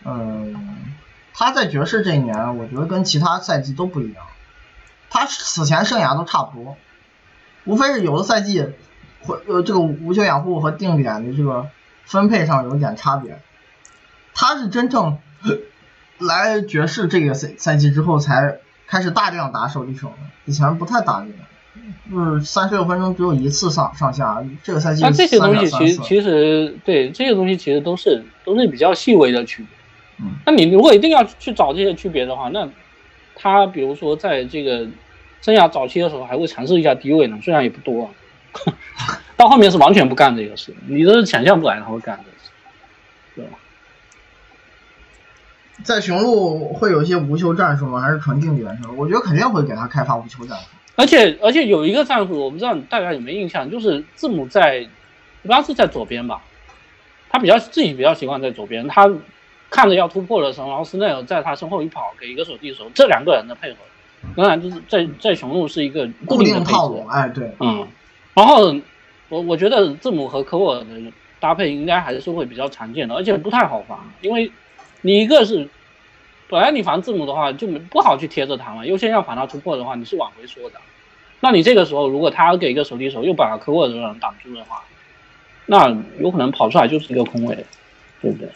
[0.06, 0.94] 嗯，
[1.34, 4.24] 他在爵士这一年，我觉得跟其他赛季都不一样。
[5.10, 6.76] 他此前生涯都差不多，
[7.64, 8.64] 无非是有的赛季
[9.20, 11.66] 会呃这个无球掩护和定点的这个
[12.04, 13.40] 分配上有点差别。
[14.34, 15.18] 他是真正
[16.18, 21.34] 来爵士这个赛赛季之后才开始大量打手递手的，以前不太打这个。
[22.10, 29.75] 就是三十六分钟只有一次上上下，这个赛季那这些东西3.3次其实其实对这些东西其实都是都是比较细微的区别。
[30.18, 32.68] 嗯，那你如果一定要去找这些区别的话，那
[33.34, 34.86] 他比如说在这个
[35.42, 38.10] 生涯早期的时候还会尝试一下低位呢，虽然也不多，啊，
[39.36, 42.50] 到后面是完全不干这个事，你都是想象不来他会干这个事，
[43.34, 43.58] 对吧？
[45.84, 48.00] 在雄鹿会有一些无球战术吗？
[48.00, 48.96] 还是纯定点术？
[48.96, 50.64] 我觉得肯定会给他开发无球战术。
[50.94, 56.42] 而且而且有一个战术，我不知道大家有没有印象，就是字母在，一般是在左边吧，
[57.28, 59.06] 他比较自己比较习惯在左边，他
[59.76, 63.76] 看着要突破的时候，然后斯内尔在他身后一跑，给一个手递手，这两个人的配合，
[64.34, 66.72] 当然就是在在雄鹿是一个固定的配置。
[66.72, 67.86] 定套路，，哎，对，嗯，
[68.32, 68.74] 然后
[69.28, 70.86] 我我觉得字母和科沃尔的
[71.38, 74.50] 搭配应该还是会比较常见的，而且不太好防，因为
[75.02, 75.68] 你一个是
[76.48, 80.80] 本来你防字母的话就没不好去贴着他嘛，优先要防他突破的话，你是往回缩的，
[81.40, 84.82] 那你这个时候如果他给一个手递手又把科沃尔的人挡住的话，
[85.66, 87.54] 那有可能跑出来就是一个空位，
[88.22, 88.48] 对不对？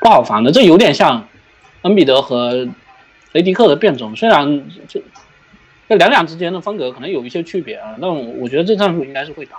[0.00, 1.28] 不好防的，这有点像
[1.82, 2.68] 恩比德和
[3.32, 5.02] 雷迪克的变种，虽然这
[5.88, 9.56] 这两两之间的风格可能有一些区别啊，那我我觉得这战术应该是会打。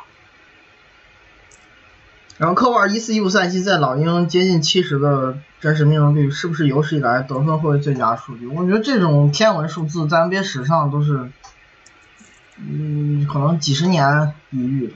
[2.37, 8.47] 然后科沃尔一四一五赛季在老鹰接近七十的真实命中率，是不是有史以来得分后卫最佳数据？
[8.47, 11.29] 我觉得这种天文数字在 NBA 史上都是
[12.57, 14.93] 嗯，可能几十年一遇的，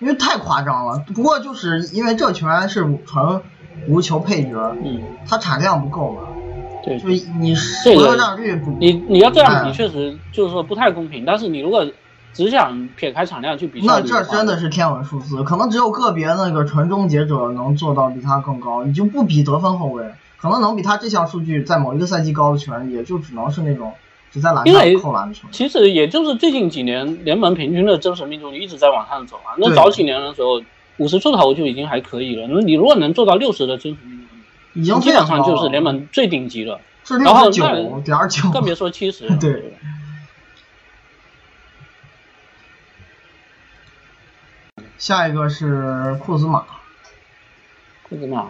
[0.00, 1.04] 因为太夸张了。
[1.06, 3.42] 不过就是因为这拳是纯
[3.88, 6.22] 无球配角，嗯，他产量不够嘛，
[6.84, 7.08] 对，就
[7.38, 11.24] 你这个回合占有率不，你你要这样比，哎确实就是说不太公平。
[11.24, 11.86] 但是你如果
[12.32, 18.84] 只想撇开产量去比那这真的是天文数字，可能只有个别那个纯终结者能做到比他更高。
[18.84, 20.04] 你就不比得分后卫，
[20.38, 23.92] 可能能比他这项数据在某一个赛季高的球员，也就只能是那种
[24.32, 25.52] 只在篮下扣篮的球员。
[25.52, 29.54] 其实也就是最近几年联盟平均的真实命中率一直在往上走啊。
[29.56, 30.60] 那早几年的时候，
[30.96, 32.46] 五十出头就已经还可以了。
[32.48, 34.28] 那你如果能做到六十的真实命中
[34.74, 39.28] 率，已经基本上就是联盟最顶级了，是然后六十九那点九，更别说七十。
[39.38, 39.74] 对，
[44.98, 46.64] 下一个是库兹马，
[48.08, 48.48] 库兹马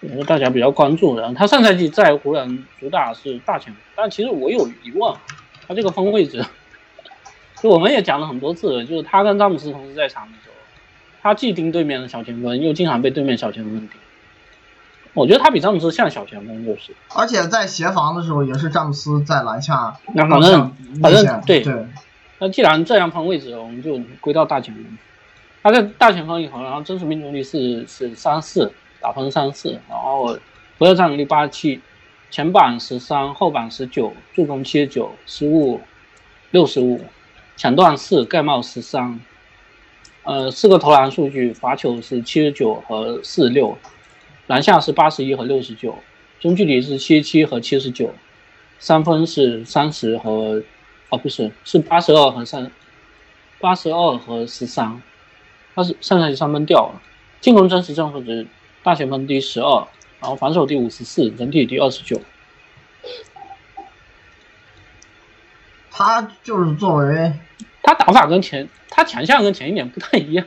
[0.00, 1.32] 也是大家比较关注的。
[1.34, 5.14] 他上赛季在湖人主打是大前锋，但其实我有疑问，
[5.66, 6.44] 他这个锋位置，
[7.62, 10.54] 就我们也讲了很多次了，就是他跟詹姆斯同时在场的时候，
[11.22, 13.88] 他既盯对面的小前锋，又经常被对面小前锋盯。
[15.14, 16.92] 我觉得他比詹姆斯像小前锋，就是。
[17.14, 21.86] 而且在协防的时候也是詹姆斯在篮下那反正反正对对
[22.38, 24.84] 那既然这样分位置，我们就归到大前锋。
[25.62, 30.36] 他在大前锋以后，然后真实命中率是是三四，打分三四，然后
[30.78, 31.80] 回合占有率八七，
[32.28, 35.80] 前板十三，后板十九，助攻七十九，失误
[36.50, 37.00] 六十五，
[37.56, 39.20] 抢断四，盖帽十三，
[40.24, 43.76] 呃，四个投篮数据，罚球是七十九和四十六，
[44.46, 45.96] 篮下是八十一和六十九，
[46.40, 48.12] 中距离是七十七和七十九，
[48.78, 50.62] 三分是三十和
[51.10, 52.70] 哦不是是八十二和三
[53.60, 55.00] 八十二和十三，
[55.74, 57.00] 他是上赛季三分掉了，
[57.40, 58.46] 进攻真实正负值
[58.82, 59.86] 大前锋第十二，
[60.20, 62.20] 然后防守第五十四，整体第二十九。
[65.92, 67.34] 他就是作为
[67.82, 70.46] 他打法跟前他强项跟前一点不太一样，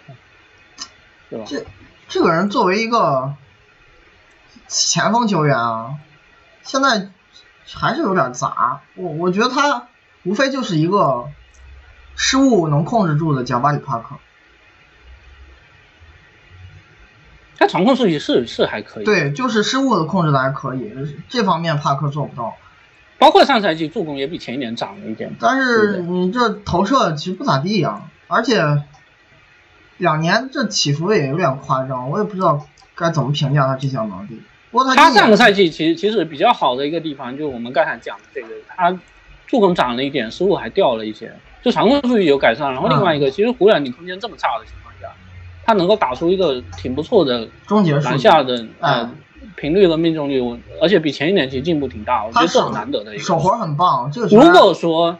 [1.30, 1.46] 对吧？
[1.48, 1.66] 这
[2.08, 3.34] 这个人作为一个
[4.68, 5.96] 前锋球员啊，
[6.64, 7.10] 现在
[7.72, 8.82] 还是有点杂。
[8.96, 9.88] 我我觉得他
[10.24, 11.30] 无非就是一个
[12.16, 14.16] 失误能控制住的贾巴里帕克。
[17.58, 20.92] 他场控数据是是还可以，，对，就是失误的控制的还可以，
[21.30, 22.56] 这方面帕克做不到。
[23.18, 25.36] 包括上赛季助攻也比前一年涨了一点。
[25.40, 28.84] 但是你这投射其实不咋地呀、而且
[29.98, 34.42] 两年这起伏也有点夸张，我也不知道该怎么评价他这项能力。
[34.72, 38.98] 不过他他上个赛季其实其实比较好的一个地方，就我们刚才讲的这个，他
[39.48, 42.74] 助攻涨了一点，失误还掉了一些，就场控数据有改善。
[42.74, 45.08] 然后另外一个，其实湖人你空间这么差的情况下，
[45.66, 49.10] 他能够打出一个挺不错的终结数篮下的呃哎
[49.56, 53.24] 频率和命中率，我而且比前一年其实进步挺大，我觉得这很难得的一个。
[53.24, 55.18] 手活很棒，这个球如果说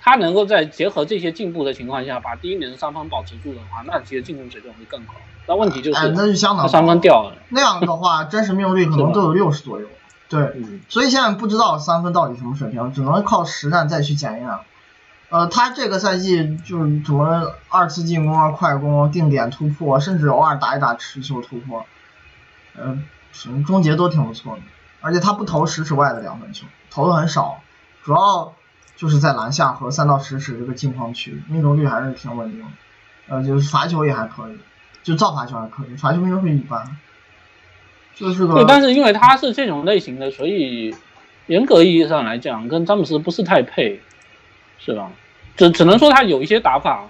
[0.00, 5.14] 他能够在结合这些进步的情况下，把第一年的三分保持住的话，那其实进攻水准会更高。
[5.46, 7.36] 那问题就是哎，那就相当三分掉了。
[7.50, 9.86] 那样的话， 真实命中率可能都有六十左右。
[10.28, 14.48] 对，嗯，所以现在不知道三分到底什么水平，只能靠实战再去检验。
[15.30, 21.84] 呃，他这个赛季就是什么二次进攻啊、快攻、定点突破，甚至偶尔打一打持球突破，
[22.76, 22.98] 呃，
[23.34, 24.62] 行终结都挺不错的。
[25.02, 27.60] 而且他不投十尺外的两分球，投的很少，
[28.02, 28.54] 主要
[28.96, 32.66] 就是在篮下和三到十尺这个近框区，命中率还是挺稳定的。
[33.28, 34.58] 呃，就是罚球也还可以，
[35.02, 36.96] 就造罚球还可以，罚球命中率一般。
[38.14, 40.94] 就是对，但是因为他是这种类型的，所以
[41.46, 44.00] 严格意义上来讲，跟詹姆斯不是太配，
[44.78, 45.10] 是吧？
[45.56, 47.08] 只只能说他有一些打法，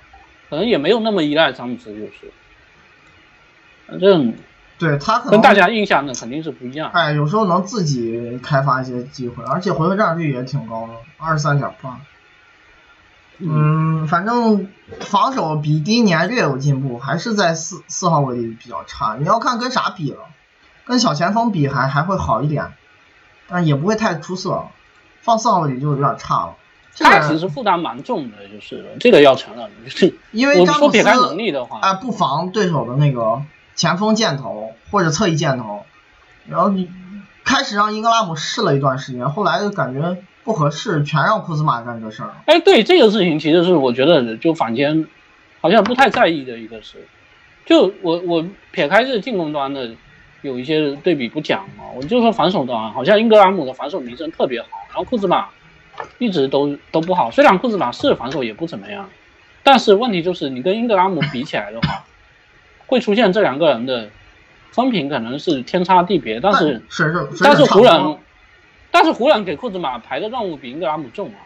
[0.51, 2.33] 可能也没有那么依赖詹姆斯，就是，
[3.87, 4.35] 反正
[4.79, 6.91] 对他可能跟大家印象的肯定是不一样。
[6.93, 12.01] 哎，有时候能自己开发一些机会，而且回合占有率也挺高的，二十三点八。
[13.39, 14.69] 嗯，反正
[15.01, 19.17] 防守比第一年略有进步，还是在四四号位比较差。
[19.19, 20.19] 你要看跟啥比了，
[20.85, 22.73] 跟小前锋比还还会好一点，
[23.49, 24.67] 但也不会太出色。
[25.21, 26.55] 放四号位里就有点差了。
[26.95, 33.43] 这个他其实负担蛮重的，就是这个要承认，就是因为詹姆斯说撇开能力的话，哎，不防对手的那个
[33.75, 35.85] 前锋箭头或者侧翼箭头，
[36.49, 36.89] 然后你
[37.45, 42.31] 开始让英格拉姆试了一段时间，后来就感觉不合适，全让库兹马干这事儿。
[42.47, 45.07] 哎，对这个事情，其实是我觉得就坊间
[45.61, 47.07] 好像不太在意的一个事。
[47.67, 49.91] 就我我撇开这进攻端的
[50.43, 55.49] 有一些对比不讲嘛，我就说防守端，好像英格拉姆的防守名声特别好，然后库兹马
[56.19, 57.31] 一直都都不好。
[57.31, 59.09] 虽然库兹马是防守也不怎么样，
[59.63, 62.05] 但是问题就是你跟英格拉姆比起来的话，
[62.87, 64.11] 会出现这两个人的
[64.71, 66.83] 分评可能是天差地别，但是
[67.43, 68.19] 但是湖人，
[68.91, 71.39] 但是湖人给库兹马排的任务比英格拉姆重啊。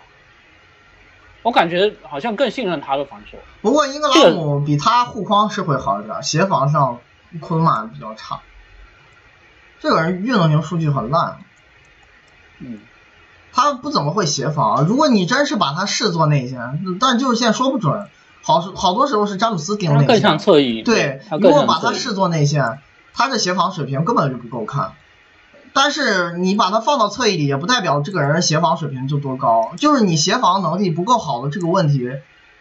[1.42, 3.38] 我感觉好像更信任他的防守。
[3.62, 6.98] 不过英格拉姆比他护框是会好一点，协防上
[7.40, 8.40] 库兹马比较差。
[9.80, 11.38] 这个人运动型数据很烂，
[12.58, 12.80] 嗯，
[13.52, 14.84] 他不怎么会协防。
[14.84, 18.08] 如果你真是把他视作内线，但就是现在说不准。
[18.42, 20.82] 好好多时候是詹姆斯盯内线，更像侧翼。
[20.82, 22.78] 对，如果把他视作内线，
[23.14, 24.92] 他的协防水平根本就不够看。
[25.74, 29.72] 但是你把他放到侧翼里，也不代表这个人协防水平就多高。
[29.76, 32.10] 就是你协防能力不够好的这个问题，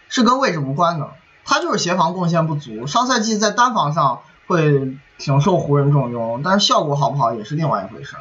[0.09, 1.09] 是跟位置无关的。
[1.45, 2.85] 他就是协防贡献不足。
[2.85, 8.17] 上赛季在单防上会挺受湖人重用，但是效果好不好也是另外一回事。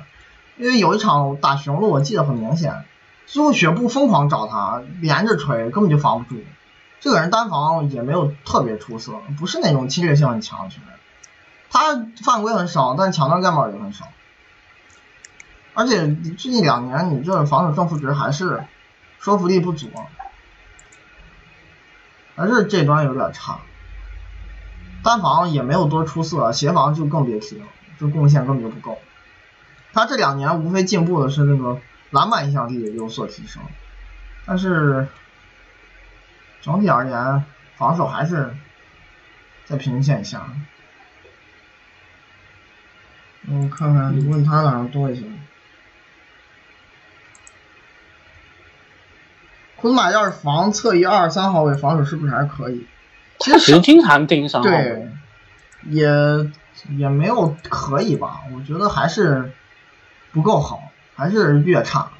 [0.56, 2.84] 因为有一场打雄鹿，我记得很明显，
[3.26, 6.40] 最后雪布疯狂找他，连着锤，根本就防不住。
[7.06, 10.92] 这个人单防也没有特别出色，不是那种侵略性很强的球员。
[11.70, 14.08] 他犯规很少，但抢断盖帽也很少。
[15.74, 18.64] 而且最近两年，你这防守正负值还是
[19.20, 19.88] 说服力不足，
[22.34, 23.60] 还是这端有点差。
[25.04, 27.66] 单防也没有多出色，协防就更别提了，
[28.00, 28.98] 这贡献根本就不够。
[29.92, 31.78] 他这两年无非进步的是那个
[32.10, 33.62] 篮板影响力有所提升，
[34.44, 35.06] 但是。
[36.66, 37.44] 整体而言，
[37.76, 38.52] 防守还是
[39.66, 40.42] 在平均线以下。
[43.48, 45.22] 我看看，你问他哪多一些？
[49.76, 52.84] 库兹马要是防侧翼二三号位，防守是不是还可以？
[53.38, 54.60] 其实经常盯上。
[54.60, 55.08] 对，
[55.84, 56.08] 也
[56.96, 58.40] 也没有可以吧？
[58.52, 59.52] 我觉得还是
[60.32, 62.10] 不够好，还是越差。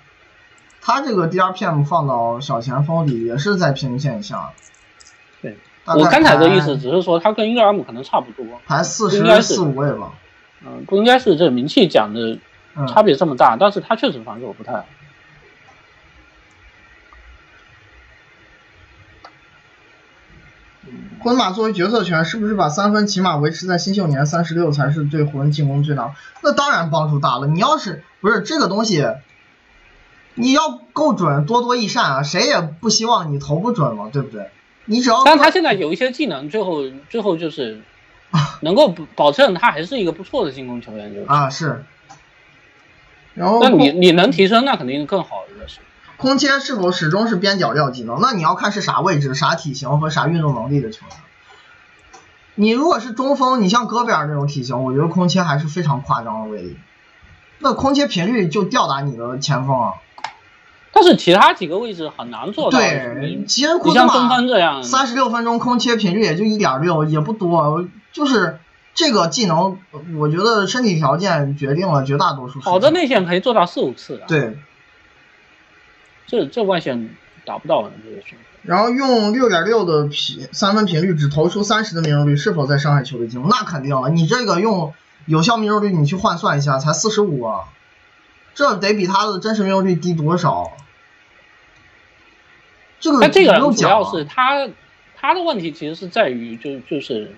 [0.86, 4.52] 他这个 DRPM 放到小前锋里也是在平均线以下。
[5.42, 10.12] 对，我刚才的意思只是说他跟英格拉姆可能差不多，排四十四五位吧。
[10.64, 12.38] 嗯，不应该是这名气讲的
[12.86, 14.84] 差别这么大，但是他确实防守不太。
[21.18, 26.14] 库兹马作为决策权，是不是把三分起码维持在新秀年三十六才是对湖人进攻最大？
[26.44, 27.48] 那当然帮助大了。
[27.48, 29.04] 你要是不是这个东西？
[30.36, 32.22] 你要够准，多多益善啊！
[32.22, 34.50] 谁也不希望你投不准嘛，对不对？
[34.84, 37.80] 你只要，但他现在有一些技能，最后最后就是
[38.60, 41.84] 能够保证他还是一个不错的进攻球员，就是啊是。
[43.34, 45.80] 然后，那你你能提升，那肯定更好的是。
[46.16, 48.20] 空切是否始终是边角料技能？
[48.20, 51.16] 那你要看是啥位置、啥体型和啥运动能力的球员。
[52.54, 56.76] 你如果是中锋，你像戈贝尔那种体型，我觉得空切还是非常夸张的威力。
[57.58, 59.94] 那空切频率就吊打你的前锋啊。
[60.98, 62.78] 但是其他几个位置很难做到。
[62.78, 67.86] 对，其实库兹马这样，三十六分钟空切频率也就一点六，也不多。
[68.14, 68.58] 就是
[68.94, 69.76] 这个技能，
[70.16, 72.60] 我觉得身体条件决定了绝大多数。
[72.60, 74.24] 好的内线可以做到四五次的。
[74.26, 74.56] 对，
[76.26, 77.10] 这这外线
[77.44, 78.38] 达不到的这个水平。
[78.62, 83.50] 然后用六点六的频三分频率，只投出三十的命中率，是否在伤害球队进攻？
[83.50, 84.08] 那肯定了。
[84.08, 84.94] 你这个用
[85.26, 87.64] 有效命中率，你去换算一下，才四十五啊，
[88.54, 90.72] 这得比他的真实命中率低多少？
[93.20, 94.68] 但这个人主要是他，
[95.14, 97.34] 他的问题其实是在于，就就是，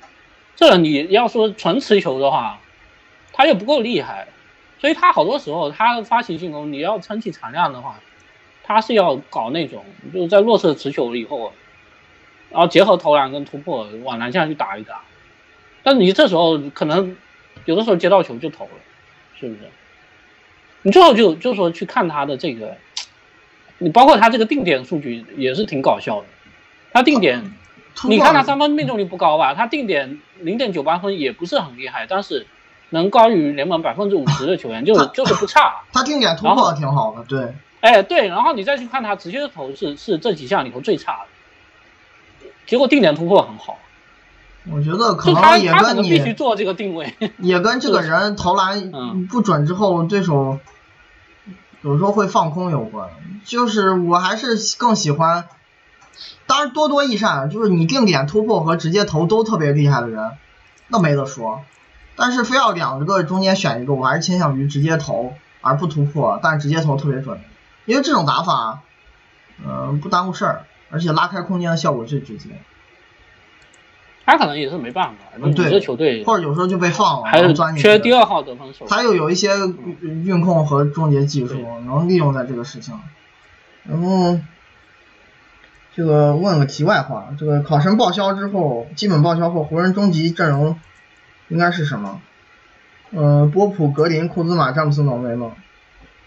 [0.54, 2.60] 这你要说纯持球的话，
[3.32, 4.28] 他又不够厉害，
[4.78, 7.98] 所以他好多时候他发起进攻，你要撑起产量的话，
[8.62, 9.84] 他是要搞那种
[10.14, 11.52] 就是在弱侧持球了以后，
[12.50, 15.02] 然后结合投篮跟突破往篮下去打一打，
[15.82, 17.16] 但你这时候可能
[17.64, 18.70] 有的时候接到球就投了，
[19.34, 19.60] 是不是？
[20.82, 22.76] 你最后就就说去看他的这个。
[23.78, 26.26] 你包括他这个定点数据也是挺搞笑的，
[26.92, 27.52] 他定点，
[28.04, 29.54] 你看他三分命中率不高吧？
[29.54, 32.46] 他定点零点九八分也不是很厉害，但是
[32.90, 35.82] 能高于联盟百分之五十的球员， 就就是不差。
[35.92, 37.54] 他定点突破挺好的，对。
[37.80, 41.20] 哎，对，然后你再去看他直接的投是是这几项里头最差
[42.42, 43.78] 的，结果定点突破很好。
[44.72, 48.90] 我觉得可能也跟你必须做这个定位，也跟这个人投篮
[49.30, 50.58] 不准之后对手。
[51.82, 53.10] 有时候会放空有关，
[53.44, 55.46] 就是我还是更喜欢，
[56.46, 60.32] 当然多多益善，就是你定点突破和直接投都特别厉害的人，
[60.88, 61.62] 那没得说。
[62.16, 67.38] 但是非要两个中间选一个，我还是倾向于直接投而不突破，但是直接投特别准，
[67.84, 68.80] 因为这种打法，
[69.64, 72.48] 嗯，不耽误事儿，而且拉开空间的效果最直接。
[74.28, 78.84] 他可能也是没办法，你这球队或者有时候就被放了，还是缺第二号得分手。
[78.86, 79.48] 他又有一些
[80.02, 81.54] 运控和终结技术，
[81.86, 83.00] 能利用在这个事情。
[83.84, 84.38] 然后，
[85.96, 90.78] 这个问个题外话，这个考神报销之后，基本报销后，湖人终极阵容
[91.48, 92.20] 应该是什么？
[93.12, 95.52] 呃，波普、格林、库兹马、詹姆斯、浓眉吗？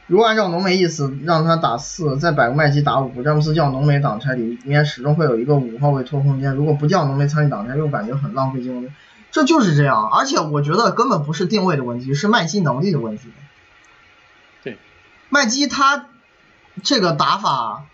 [0.07, 6.53] 如果按照浓眉意思，让他打四，再摆个麦基打五，詹姆斯叫浓眉挡拆，里面始终会有一个五号位拖空间。
[6.53, 8.91] 如果不叫浓眉参与挡拆，又感觉很浪费进攻。
[9.31, 13.29] 这就是这样，而且我觉得根本不是定位的问题，是麦基能力的问题。
[14.63, 14.77] 对，
[15.29, 16.07] 麦基他
[16.83, 17.85] 这个打法，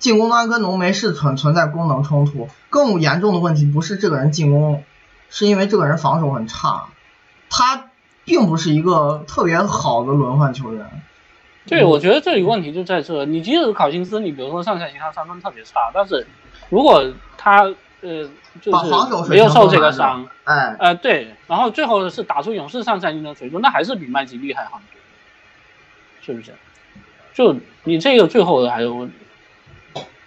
[0.00, 2.48] 进攻端跟浓眉是存存在功能冲突。
[2.68, 4.82] 更严重的问题不是这个人进攻，
[5.28, 6.86] 是因为这个人防守很差，
[7.48, 7.90] 他
[8.24, 11.02] 并不是一个特别好的轮换球员。
[11.66, 16.26] 对，我觉得这里问题就在这，你即使考辛斯，你比如说上赛季他三分特别差，但是
[16.68, 17.04] 如果
[17.36, 17.64] 他
[18.00, 18.28] 呃
[18.60, 24.80] 就是没有受这个伤，哎，呃对，然后最后是打出勇士上赛季的水准，那还是比麦吉厉害很多，
[26.22, 26.54] 是不是？
[27.34, 27.54] 就
[27.84, 29.14] 你这个最后的还有问题，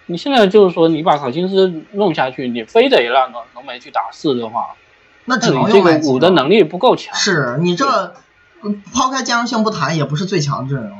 [0.05, 4.75] 你现在就是说你把考辛斯弄下去，你非得让浓浓眉去打四的话，
[5.25, 7.13] 那只能这个五的能力不够强。
[7.15, 8.13] 是你这
[8.93, 10.97] 抛开兼容性不谈，也不是最强阵容。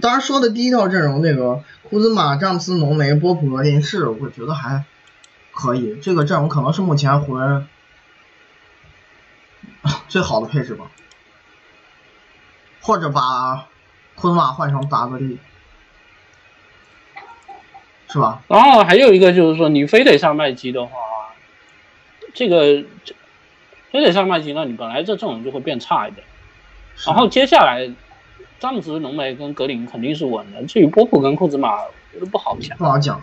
[0.00, 4.84] 当然说的第一套阵容，那个库兹马、詹姆斯、浓眉、波普、格林是，我觉得还
[5.52, 5.98] 可以。
[6.00, 7.68] 这个阵容可能是目前湖人
[10.08, 10.90] 最好的配置吧，
[12.80, 13.66] 或者把
[14.14, 15.38] 库兹马换成达格利，
[18.08, 18.42] 是吧？
[18.48, 20.92] 然后还有一个就是说，你非得上麦基的话，
[22.32, 22.82] 这个
[23.90, 26.26] 非得上麦基，那你本来这阵容就会变差一点。
[27.06, 27.92] 然后接下来。
[28.62, 31.78] 詹姆斯、浓眉跟格林肯定是稳的，至于波普跟库兹马，
[32.30, 32.78] 不好讲。
[32.78, 33.20] 不好讲，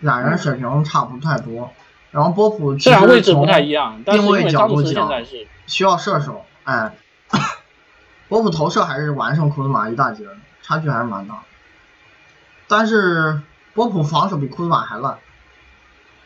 [0.00, 1.70] 俩人水平差不太多。
[2.10, 6.92] 然后波普虽然位置不太一样，但是因为詹姆斯现在是需要射手，哎，
[8.28, 10.26] 波普投射还是完胜库兹马一大截，
[10.60, 11.42] 差距还是蛮大。
[12.68, 13.40] 但是
[13.72, 15.16] 波普防守比库兹马还烂，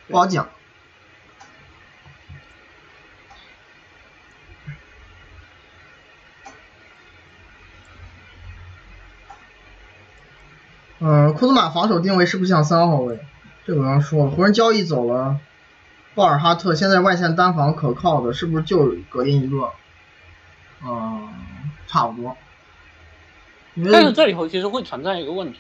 [0.09, 0.49] 不好讲。
[10.99, 13.19] 嗯，库兹马防守定位是不是像三号位？
[13.67, 15.39] 这个刚说了，湖人交易走了
[16.15, 19.73] 鲍尔哈特，现在外线单防可靠的是不是就格林一个？
[20.83, 21.29] 嗯，
[21.87, 22.35] 差不多。
[23.93, 25.59] 但是这里头其实会存在一个问题，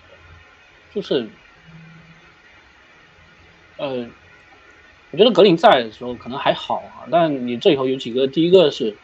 [0.94, 1.28] 就是，
[3.76, 4.06] 呃，
[5.10, 8.96] 我觉得格林在的时候可能还好啊，但你这里头有几个，第一个是，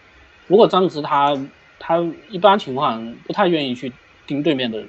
[0.47, 1.37] 如果詹姆斯他
[1.79, 1.99] 他
[2.31, 3.93] 一般情况不太愿意去
[4.27, 4.83] 盯对面的。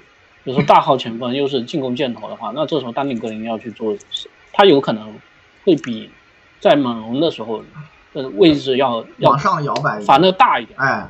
[0.43, 3.95] 比如说大号前锋又是进攻箭头的话，那这时候丹尼格林要去做，
[4.51, 5.15] 他有可能
[5.63, 6.09] 会比
[6.59, 7.63] 在猛龙的时候
[8.13, 11.07] 的位置要往上摇摆，反的大一点，哎，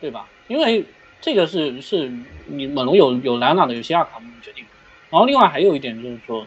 [0.00, 0.26] 对吧？
[0.46, 0.86] 因为
[1.20, 2.10] 这个是是
[2.46, 4.64] 你猛龙有有莱纳的，有西亚卡姆决定。
[5.10, 6.46] 然后另外还有一点就是说，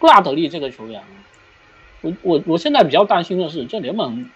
[0.00, 1.00] 布拉德利这个球员，
[2.00, 4.28] 我我我现在比较担心的是，这联盟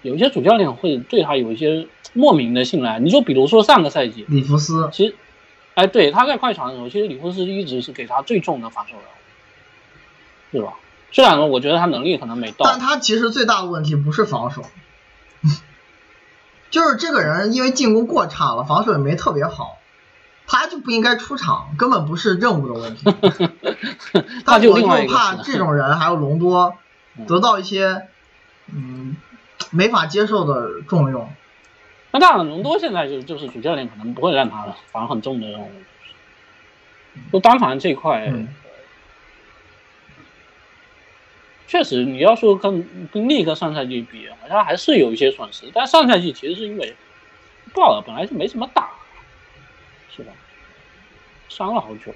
[0.00, 2.98] 有一些主教练会对他有一些莫名的信赖。
[2.98, 5.14] 你就比如说上个赛季，里弗斯，其实。
[5.74, 9.06] 哎，对，他在快船的时候，其实里弗斯一直是给他最重的防守任务，
[10.52, 10.74] 对吧？
[11.10, 14.62] 虽然说我觉得他能力可能没到，但他其实最大的问题不是防守，
[16.70, 19.78] 就是这个人因为进攻过差了，防守也没特别好，
[20.46, 23.04] 他就不应该出场，根本不是任务的问题。
[24.44, 24.74] 他就
[25.08, 26.76] 怕这种人还有隆多
[27.26, 28.08] 得到一些
[28.66, 29.16] 嗯
[29.70, 31.30] 没法接受的重用。
[32.12, 35.70] 那当然，隆多现在就就是主教练可能不会让他防很重的任务，
[37.32, 38.30] 就单防这一块，
[41.66, 45.70] 确实你要说跟跟另一个上赛季比，好像还是有一些损失。
[45.72, 46.94] 但上赛季其实是因为
[47.72, 48.90] 鲍尔本来就没怎么打，
[50.14, 50.32] 是吧？
[51.48, 52.14] 伤了好久。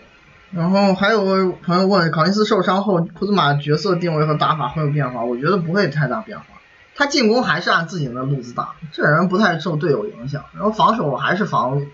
[0.53, 5.25] 然后还有个朋友问，考辛斯受伤后，库兹马角色定位和打法会有变化？
[5.25, 6.45] 我觉得不会太大变化。
[6.99, 11.87] 他进攻还是按自己的路子打，这人不太受队友影响，然后防守还是防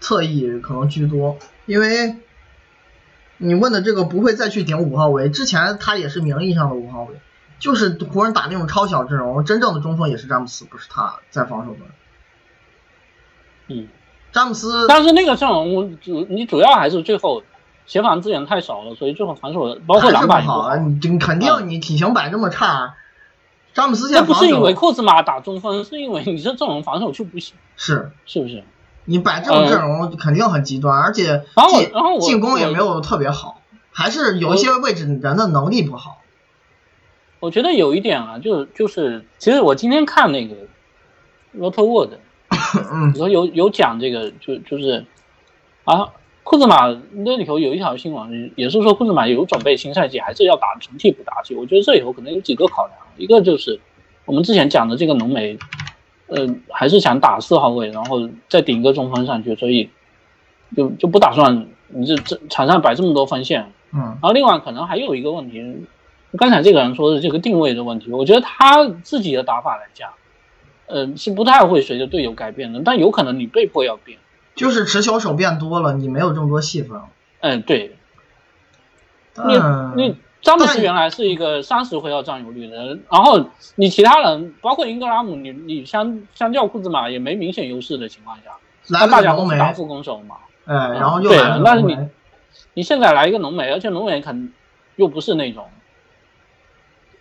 [0.00, 1.36] 侧翼可能居多，
[1.66, 2.16] 因为
[3.36, 7.20] 你问的这个不会再去顶五号位，之前他也是名义上的五号位，
[7.58, 11.90] 就是湖人打那种超小阵容，真正的中锋也是詹姆斯，不是他在防守端。
[13.68, 13.88] 嗯，
[14.32, 17.42] 詹姆斯，但是那个阵容主你主要还是最后
[17.84, 22.94] 协防资源太少了，所以最后防守包括篮板好，你肯定你体型摆这么差。
[23.72, 27.54] 詹姆斯现在不是因为库兹马打中锋，是因为你这阵容防守就不行。
[27.76, 28.64] 是是不是？
[29.04, 33.60] 你摆这种阵容肯定很极端，而且进然后进攻也没有特别好，
[33.92, 36.20] 还是有一些位置人的能力不好。
[37.38, 40.54] 我觉得有一点啊，就就是，其实我今天看那个
[41.56, 42.14] Roto World，
[42.92, 45.06] 嗯，说有有讲这个，就就是
[45.84, 46.10] 啊。
[46.42, 51.54] 库兹马那里头有一条新闻，也是说库兹马有准备新赛季还是要打成替补打起。
[51.54, 53.78] 我觉得这里头可能有几个考量，一个就是
[54.24, 55.58] 我们之前讲的这个浓眉，
[56.26, 59.90] 呃，还是想打四号位，然后再顶一个中锋上去，所以
[60.76, 63.72] 就就不打算你这这场上摆这么多锋线。
[63.92, 65.86] 嗯然后另外可能还有一个问题，
[66.38, 70.10] 刚才这个人说的这个定位的问题，我觉得他自己的打法来讲，
[70.86, 74.18] 呃，是不太会随着队友改变的，但有可能你被迫要变。
[74.54, 77.00] 就是持球手变多了，你没有这么多戏份。
[77.40, 77.96] 嗯，对，
[79.46, 79.58] 你
[79.96, 83.46] 你詹姆斯原来是一个三十回合占有率的人，然后
[83.76, 88.50] 你其他人包括英格拉姆，你你相相较库兹马也没明显优势的情况下，
[88.88, 90.36] 来那大家都是打副攻手嘛。
[90.66, 91.96] 哎，然后又对来了但是你，
[92.74, 94.52] 你现在来一个浓眉，而且浓眉肯
[94.96, 95.68] 又不是那种，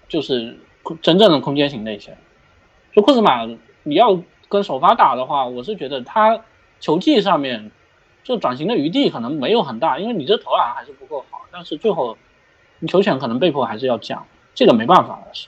[0.08, 0.58] 就是
[1.02, 2.14] 真正的空间型类型。
[2.94, 3.46] 就库兹马，
[3.84, 6.42] 你要跟首发打的话，我是觉得他
[6.80, 7.72] 球技上面
[8.24, 11.42] 就转型的余地可能没有很大，因为你这投篮还是不够好。
[11.52, 12.18] 但是最后
[12.80, 15.48] 你球权可能被迫还是要降，这个没办法的事。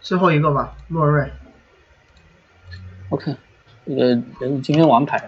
[0.00, 1.30] 最后一个吧，洛瑞。
[3.10, 3.34] OK，
[3.86, 5.26] 这个人今天王牌。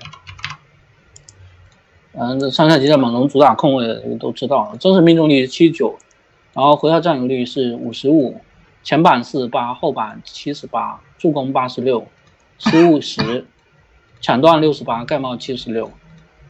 [2.14, 5.96] 嗯，这上赛季在猛龙主打控卫的都知道，真实命中率七九，
[6.52, 8.40] 然后回合占有率是五十五，
[8.82, 12.06] 前板四十八，后板七十八，助攻八十六，
[12.58, 13.46] 失误十，
[14.20, 15.90] 抢断六十八，盖帽七十六，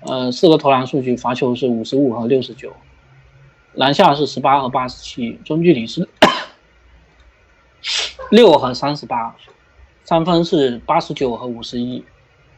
[0.00, 2.72] 呃，四个投篮数据，罚球是五十五和六十九，
[3.74, 6.08] 篮下是十八和八十七，中距离是
[8.30, 9.36] 六和三十八，
[10.04, 12.02] 三分是八十九和五十一，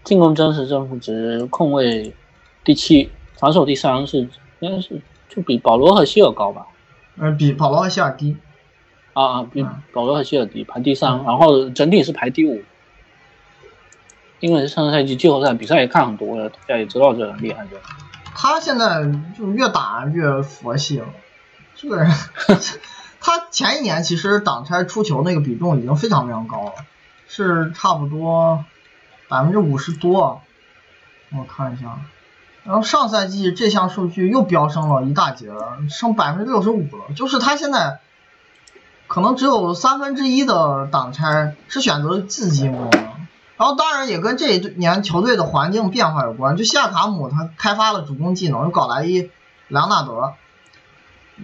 [0.04, 2.14] 进攻真实正负值控卫
[2.62, 4.28] 第七，防守第三是
[4.60, 6.66] 应该是就比保罗和希尔高吧？
[7.16, 8.36] 嗯，比保罗和希尔低。
[9.14, 12.62] 啊啊，保罗和希尔低，排第三，然后整体是排第五。
[14.40, 17.70] 因为上个赛季季后赛比赛也看很多了，大家也知道这很厉害的。
[18.34, 21.06] 他现在就越打越佛系了，
[21.76, 22.10] 这个人，
[23.20, 26.72] 他前一年其实挡拆出球那个比重已经非常非常高了，
[27.26, 28.64] 是差不多
[29.28, 30.42] 百分之五十多，
[31.32, 32.00] 我看一下，
[32.64, 38.00] 然后上赛季这项数据又飙升了一大截儿，升百分之六十五了，就是他现在
[39.14, 42.90] 可能只有三分之一的挡拆是选择自己进攻。
[43.56, 49.30] 然后当然也跟这一年球队的环境变化有关，就西亚卡姆他开发了主攻技能，又搞来一
[49.68, 50.34] 莱昂纳德，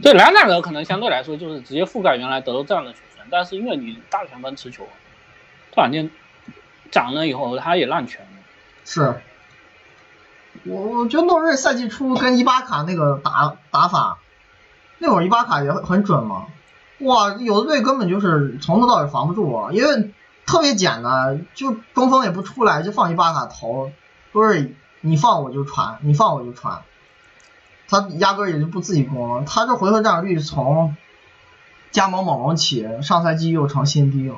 [0.02, 4.88] 对莱昂纳德可能相对来说就是直接覆盖原来德州站的球权，但是因为你大前锋持球，
[5.72, 6.10] 突然间
[6.90, 8.28] 涨了以后，他也烂权了。
[8.84, 9.22] 是，
[10.64, 14.18] 我我觉得诺瑞赛季初跟伊巴卡那个打打法，
[14.98, 16.46] 那会儿伊巴卡也很很准嘛，
[17.00, 20.10] 哇，有的队根本就是从头到尾防不住啊，因为
[20.46, 23.90] 特别简单，就中锋也不出来，就放一巴卡投，
[24.32, 26.82] 都是你放我就传，你放我就传，
[27.88, 30.94] 他压根也就不自己攻了，他这回合占有率从
[31.90, 34.36] 加盟猛龙起，上赛季又成新低了。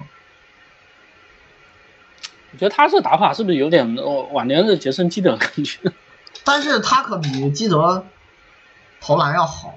[2.52, 5.80] 我觉得他这打法是不是有点哦晚年的杰森基德感觉？
[6.44, 8.04] 但是他可比基德
[9.00, 9.74] 投篮要好。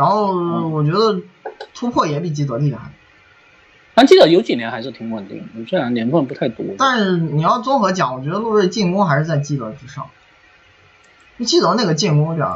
[0.00, 0.32] 然后
[0.68, 1.20] 我觉得
[1.74, 2.90] 突破也比基德厉害，
[3.94, 6.64] 但基德有几年还是挺稳定的，虽然年份不太多。
[6.78, 10.08] 但是你要综合讲，我觉得洛瑞进攻还是在基德之上。
[11.44, 12.48] 基德那个进攻有点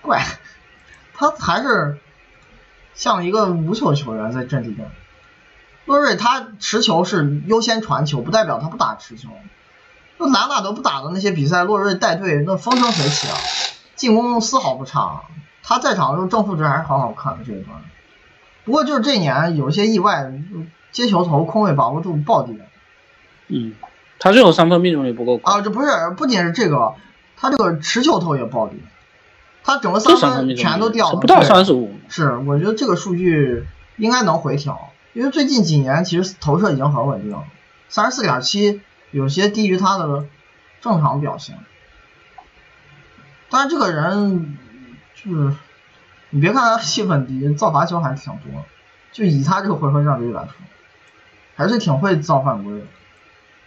[0.00, 0.24] 怪，
[1.12, 1.98] 他还是
[2.94, 4.90] 像一个无球球员在阵地战。
[5.84, 9.28] 洛瑞他持球是优先传球，不代表他不打持球。
[10.16, 13.36] 那哪哪都不打的那些比赛，洛瑞带队那风生水起啊，
[13.96, 15.24] 进攻丝毫不差。
[15.66, 17.76] 他在场的时候正负值还是很好看的这一段。
[18.64, 20.30] 不过就是这一年有些意外，
[20.92, 22.54] 接球头空位把握住暴跌。
[23.48, 23.74] 嗯，
[24.18, 25.52] 他这种三分命中率不够高。
[25.52, 26.94] 啊，这不是，不仅是这个，
[27.36, 28.78] 他这个持球头也暴跌，
[29.62, 31.94] 他整个三分全都掉了，不到对三十五。
[32.08, 37.44] 是，我觉得这个数据应该能回调，因为最近几年其实投射已经很稳定了，
[37.88, 40.24] 三十四点七，有些低于他的
[40.80, 41.58] 正常表现。
[43.50, 44.63] 但是这个人就
[45.24, 45.56] 是，
[46.30, 48.64] 你别看他戏份低，造罚球还是挺多，
[49.12, 50.52] 就以他这个回合占有率来说，
[51.56, 52.86] 还是挺会造犯规的，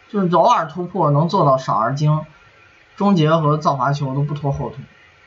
[0.09, 2.25] 就是偶尔突破能做到少而精，
[2.95, 4.77] 终结和造罚球都不拖后腿。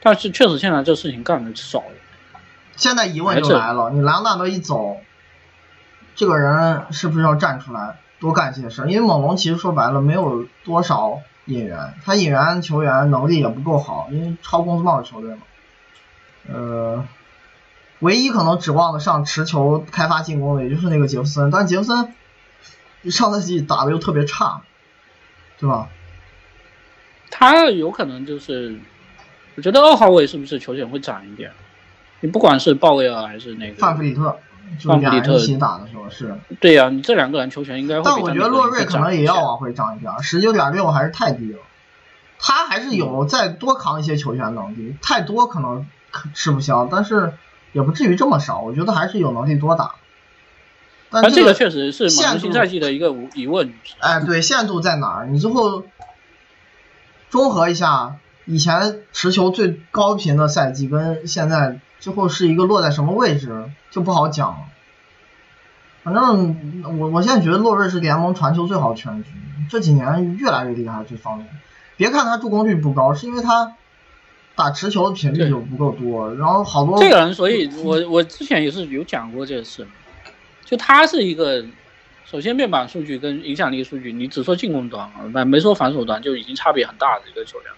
[0.03, 1.85] 但是确实现在这事情干的少了。
[2.77, 4.97] 现在疑问就来了，你莱昂纳德一走，
[6.15, 8.87] 这个人是不是要站出来多干些事？
[8.89, 15.43] 因为猛龙其实说白了没有多少引援，他引援球员能力也不够好，因为超工资帽的球队嘛。
[16.49, 17.07] 呃，
[18.01, 22.15] 唯一可能指望得上持球开发进攻的，也就是那个杰弗森，但杰弗森
[23.11, 24.63] 上赛季打的又特别差，
[25.59, 25.89] 对吧？
[27.31, 28.79] 他有可能就是，
[29.55, 31.53] 我觉得二号位是不是球权会涨一点？
[32.21, 34.39] 你不管是鲍威尔还是那个范弗里特，
[34.79, 36.37] 就俩人一起打的时候是。
[36.61, 38.01] 对呀，你这两个人球权应该。
[38.03, 41.59] 但我觉得洛瑞可能也要往回涨一点，十九点六还是太低了。
[42.39, 45.87] 他还是有再多扛一些球权能力，太多可能
[46.35, 47.35] 吃不消，但是
[47.73, 48.61] 也不至于这么少。
[48.61, 49.95] 我觉得还是有能力多打。
[51.11, 53.75] 但这个确实是限新赛季的一个疑问。
[53.99, 55.27] 哎，对，限度在哪儿？
[55.27, 55.85] 你最后
[57.31, 64.59] 综合一下，以前持球最高频的赛季跟现在最后是一个落在什么位置，就不好讲了。
[66.05, 69.31] 反正我我现在觉得洛瑞是联盟传球最好的全局，
[69.69, 71.49] 这几年越来越厉害这方面。
[71.97, 73.75] 别看他助攻率不高，是因为他
[74.61, 79.87] 打持球的频率就不够多，然后好多这个人，所以我我之前也是有讲过这个事。
[80.67, 81.65] 就他是一个，
[82.27, 87.73] 首先面板数据跟影响力数据，你只说进攻端啊，没没说防守端，就已经差别很大的一个球员。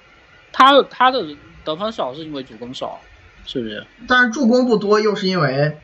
[0.51, 1.25] 他他的
[1.63, 3.01] 得分少是因为主攻少，
[3.47, 3.87] 是不是？
[4.09, 5.79] 但是助攻不多，又是因为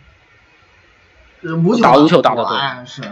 [1.65, 3.03] 无球打无球打的多，是。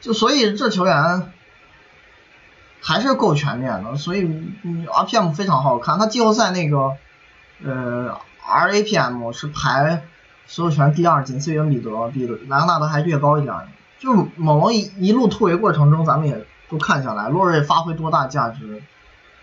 [0.00, 1.32] 就所以这球员
[2.86, 4.22] 还是够全面的，所以
[4.86, 5.98] RPM 非常好看。
[5.98, 6.92] 他季后赛那个
[7.64, 8.16] 呃
[8.46, 10.04] RAPM 是排。
[10.48, 13.52] 所有权第二，仅次于恩比德，比莱昂纳德还略高一点。
[13.98, 18.80] 就猛龙一一路突围过程中，咱们也都看下来，洛瑞发挥多大价值，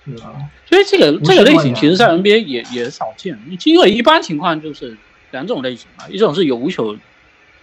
[0.06, 0.32] 对吧？
[0.66, 4.98] 所以这个这个类型其实，在 NBA 也也少见，因为一般情况就是
[5.32, 6.96] 两种类型嘛，一种是有无球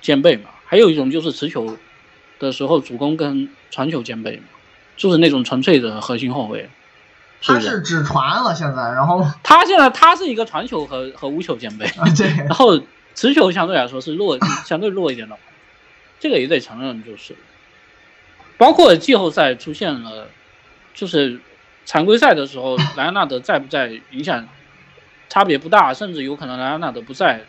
[0.02, 1.78] 兼备嘛，还有一种就是持球
[2.38, 4.42] 的时候主攻跟传球兼备嘛，
[5.00, 6.68] 就是那种纯粹的核心后卫。
[7.42, 12.78] 他是只传了现在，然后 他现在他是一个传球和和无球兼备，对， 然后。
[13.12, 15.36] 持球相对来说是弱， 相对弱一点的，
[16.20, 17.34] 这个也得承认，就是
[18.56, 20.28] 包括季后赛出现了，
[20.94, 21.40] 就是
[21.84, 24.46] 常规赛的时候，莱昂纳德在不在影响
[25.28, 27.44] 差别不大，甚至有可能莱昂纳德不在，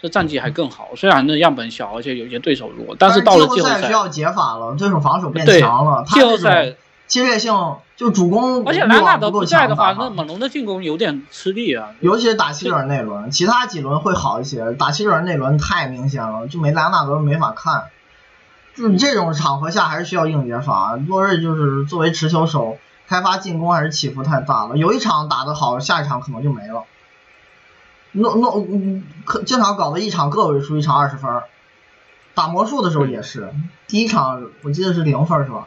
[0.00, 0.90] 这战绩还更好。
[0.96, 6.76] 虽然那样本小，而且有些对手弱，但是到了季后赛需要解法了，对手防守变强了，季后赛。
[7.10, 7.52] 侵略性
[7.96, 11.88] 就主攻，而且莱纳德不在的话，那猛龙的进攻有点吃力啊。
[11.98, 17.86] 尤其是打七轮那轮，其他几轮会好一些，打七轮那轮太明显了，就没莱纳德没法看。
[18.76, 20.94] 就这种场合下还是需要硬解法。
[20.94, 24.76] 洛瑞就是作为持球手，开发进攻还是起伏太大了。
[24.76, 26.84] 有一场打得好，下一场可能就没了。
[28.12, 28.64] 诺诺
[29.24, 31.42] 可经常搞得一场个位数，一场二十分。
[32.36, 33.52] 打魔术的时候也是，
[33.88, 35.66] 第一场我记得是零分是吧？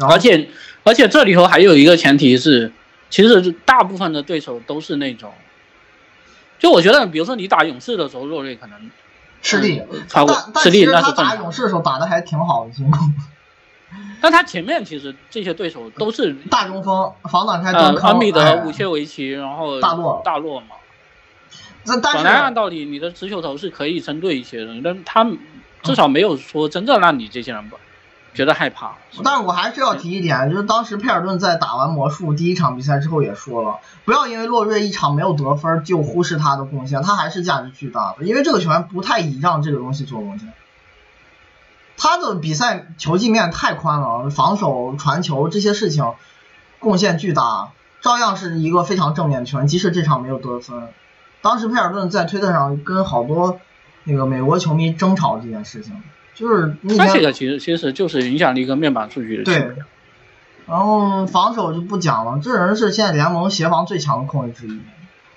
[0.00, 0.48] 而且，
[0.82, 2.72] 而且这里头还有一个前提是，
[3.10, 5.32] 其实大部分的对手都是那种，
[6.58, 8.90] 就我觉得，比如说你打勇士的时候，洛瑞可能
[9.42, 13.14] 吃力，超过吃力，那是打勇士的时候打的还挺好的进攻。
[14.20, 20.68] 但他前面其实这些对手都是 大中锋，防挡开中康米德、武切维奇，然后大洛大洛嘛。
[21.86, 25.30] 那但是按道理，你的持球头是可以针对一些人，但他
[25.82, 27.76] 至少没有说真正让你这些人吧。
[28.34, 40.52] 觉得害怕，但是我还是要提一点，就是当时佩尔顿在打完魔术第一场比赛之后也说了，不要因为洛瑞一场没有得分就忽视他的贡献，他还是价值巨大的，因为这个球员不太倚仗这个东西做贡献，
[41.96, 46.12] 他的比赛球技面太宽了，防守、传球这些事情
[46.80, 47.70] 贡献巨大，
[48.00, 50.88] 照样是一个非常正面的球员，即使这场没有得分。
[51.40, 53.60] 当时佩尔顿在推特上跟好多
[54.02, 56.02] 那个美国球迷争吵这件事情。
[56.34, 59.84] 就是他这个其实其实就是影响力跟面板数据的区别。
[60.66, 64.80] 然后防守就不讲了，这人是现在联盟协防最强的控卫之一，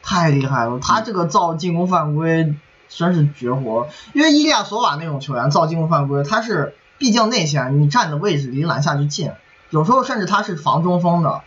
[0.02, 0.80] 太厉害了。
[0.82, 2.56] 他这个造进攻犯规
[2.88, 3.89] 真是绝活。
[4.14, 9.32] 因为伊利亚索瓦那种球员造进攻犯规，他是毕竟内线，你站的位置离篮下就近，
[9.70, 11.41] 有时候甚至他是防中锋的，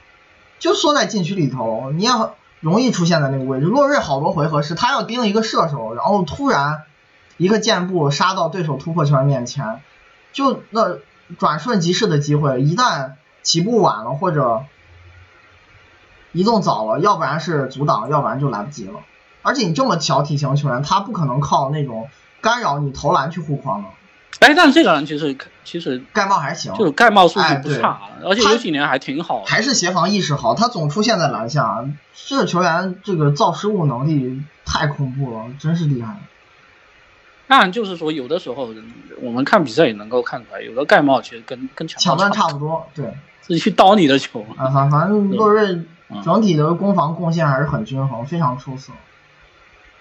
[0.59, 3.64] 就缩在禁区里头，你要容易出现在那个位置。
[3.64, 6.82] 洛瑞好多回合是他要盯一个射手，然后突然。
[7.41, 9.80] 一个箭步杀到对手突破球面前，
[10.30, 10.99] 就那
[11.38, 13.12] 转瞬即逝的机会，一旦
[13.43, 14.64] 起步晚了或者
[16.32, 19.01] 移动早了，要不然是阻挡，要不然就来不及了。
[19.41, 22.11] 而且你这么小体型球员，他不可能靠那种
[22.43, 23.88] 干扰你投篮去护框的。
[24.41, 25.34] 哎，但是这个人其实
[25.64, 31.86] 其实盖帽还行，就是盖帽数据不差，而且有几年还挺好，还是协防意识好，他总出现在篮下。
[32.26, 36.18] 这个球员这个造失误能力太恐怖了，真是厉害。
[37.51, 38.72] 当然，就是说，有的时候
[39.20, 43.07] 我们看比赛也能够看出来，有的盖帽其实跟跟抢断差不多，对，
[43.40, 44.68] 自己去刀你的球啊。
[44.68, 45.80] 反反正洛瑞
[46.22, 48.92] 整体的攻防贡献还是很均衡，非常出色。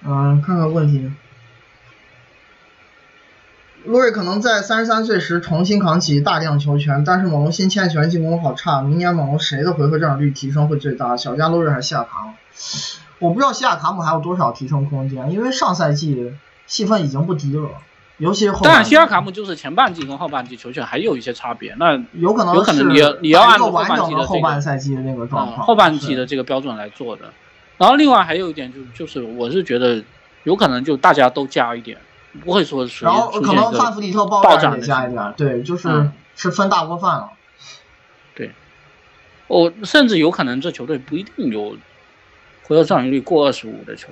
[0.06, 1.12] 嗯，看看问题。
[3.84, 11.18] 洛瑞可能在三十三岁时重新扛起大量球权，但是猛龙新签球员进攻好差，明年猛龙谁的回合占有率提升会最大？
[11.18, 12.34] 小加洛瑞还是西亚卡姆？
[13.18, 16.32] 我不知道西亚卡姆还有多少提升空间，因为上赛季。
[16.70, 17.70] 戏份已经不低了，
[18.20, 18.62] 尤其是后。
[18.62, 27.34] 当然，西尔卡姆就是前半季跟后半季球权还有一些差别，那有可能有可能你要你要按照完整的后半赛季的那个状况，后半季的这个标准来做的。
[27.78, 30.04] 然后另外还有一点就就是我是觉得
[30.44, 31.98] 有可能就大家都加一点，
[32.46, 37.32] 不会说然后可能范弗里特暴涨也加一点，对，就是是分大锅饭了。
[38.36, 38.52] 对，
[39.48, 41.76] 我甚至有可能这球队不一定有
[42.64, 44.10] 回合占有率过二十五的球。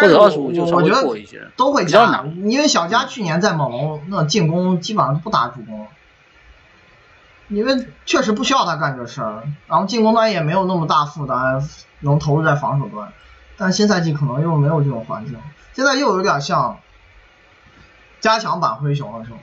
[0.00, 5.86] 但是二十五就稍微过一些，都会加，因为小加去年在猛龙那进攻基本上不打主攻，
[7.48, 11.62] 因为确实不需要他干这事儿，然后进攻端也没有那么大负担，
[12.00, 13.12] 能投入在防守端。
[13.56, 15.36] 但新赛季可能又没有这种环境，
[15.74, 16.78] 现在又有点像
[18.20, 19.38] 加强版灰熊了，是吗？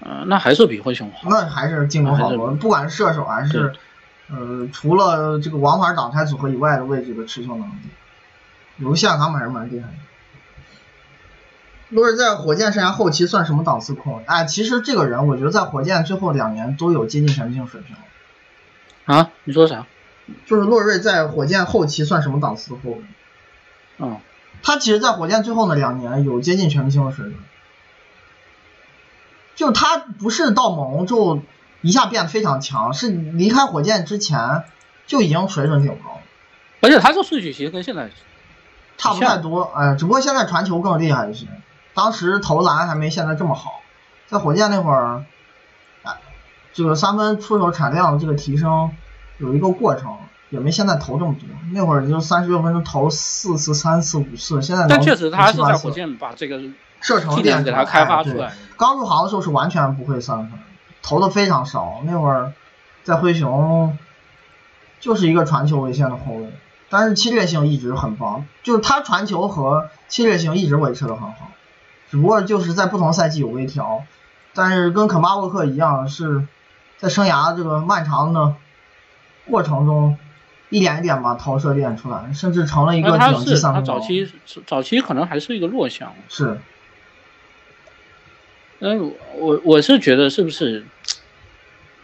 [0.00, 1.28] 嗯，那还是比灰熊好。
[1.28, 3.74] 那还是进攻好多，不管是射手还是。
[4.30, 7.72] 呃，除了这个王牌挡拆组合以外的位置的持球能力，
[8.76, 9.94] 有个西亚卡姆还是蛮厉害的。
[11.88, 14.22] 洛瑞在火箭生涯后期算什么档次控？
[14.26, 17.96] 哎，其实这个人我觉得在火箭最后两年都有接近全明星水平。
[19.06, 19.30] 啊？
[19.44, 19.86] 你说啥？
[20.44, 23.02] 就是洛瑞在火箭后期算什么档次的后卫？
[23.96, 24.20] 嗯，
[24.62, 27.38] 他其实，在火箭最后那两年有接近全明星的水平。
[29.54, 31.40] 就他不是到猛龙之后。
[31.80, 34.64] 一下变得非常强，是离开火箭之前
[35.06, 36.18] 就已经水准挺高，
[36.80, 38.10] 而且他这数据其实跟现在
[38.96, 41.46] 差不太多，哎，只不过现在传球更厉害一些。
[41.94, 43.80] 当时投篮还没现在这么好，
[44.26, 45.24] 在火箭那会儿，
[46.02, 46.12] 哎，
[46.72, 48.90] 这个三分出手产量的这个提升
[49.38, 50.16] 有一个过程，
[50.50, 51.48] 也没现在投这么多。
[51.72, 56.60] 那会儿就三十六分钟投四次、三次、五次，现在但确实他是在火箭把这个
[57.00, 58.52] 射程点给他开发出来。
[58.76, 60.58] 刚入行的时候是完全不会三分。
[61.02, 62.52] 投的非常少，那会儿
[63.04, 63.96] 在灰熊
[65.00, 66.52] 就是一个传球为先的后卫，
[66.90, 71.50] 但是侵略性一直很棒，就是他传球和侵略性一直维持的很好，
[72.10, 74.02] 只不过就是在不同赛季有微调，
[74.54, 76.46] 但是跟肯巴沃克一样，是
[76.98, 78.54] 在生涯这个漫长的
[79.48, 80.18] 过程中
[80.68, 84.30] 一点一点把投射练出来，甚至成了一个顶级三分他早期
[84.66, 86.60] 早期可能还是一个弱项，是。
[88.80, 90.84] 嗯，我我是觉得是不是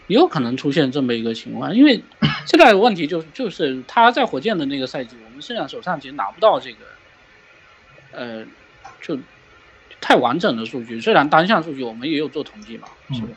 [0.08, 1.74] 也有可能出现这么一个情况？
[1.74, 2.02] 因为
[2.46, 6.78] 现在的问题就就是他在火箭的那个赛季，我们现在手上其实拿不到这个，
[8.12, 8.44] 呃，
[9.00, 9.18] 就
[10.00, 11.00] 太完整的数据。
[11.00, 13.28] 虽然单项数据我们也有做统计嘛，是吧？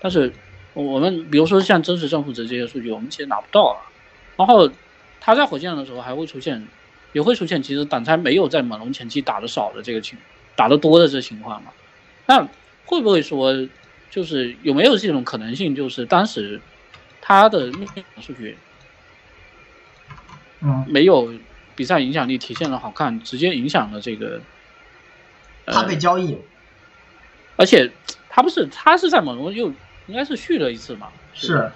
[0.00, 0.32] 但是
[0.72, 3.80] 我们比如说像真实正负值这些数据，我们其实拿不到了。
[4.36, 4.70] 然后
[5.20, 6.68] 他在火箭的时候还会出现，
[7.12, 10.16] 也会出现其实挡拆没有在猛龙前期打的少的这个情，
[10.54, 11.72] 打的多的这情况嘛？
[12.26, 12.46] 那
[12.88, 13.54] 会不会说，
[14.10, 15.74] 就是有没有这种可能性？
[15.74, 16.58] 就是当时
[17.20, 17.70] 他的
[18.18, 18.56] 数据，
[20.60, 21.34] 嗯，没有
[21.76, 24.40] 比赛影响力体现的好看，直接影响了这个。
[25.66, 26.38] 他被交易，
[27.56, 27.92] 而且
[28.30, 29.70] 他不是他是在猛龙又
[30.06, 31.08] 应该是续了一次嘛？
[31.34, 31.70] 是，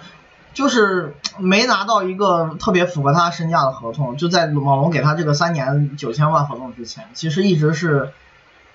[0.51, 8.11] 就是没拿到一个特别符合他身价的合同，就在猛龙给他这个三年九千万合同之前，其实一直是。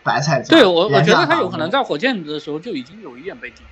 [0.09, 3.65] 白菜对我，我觉得他有可能在火箭的时候就已经有一点被低估，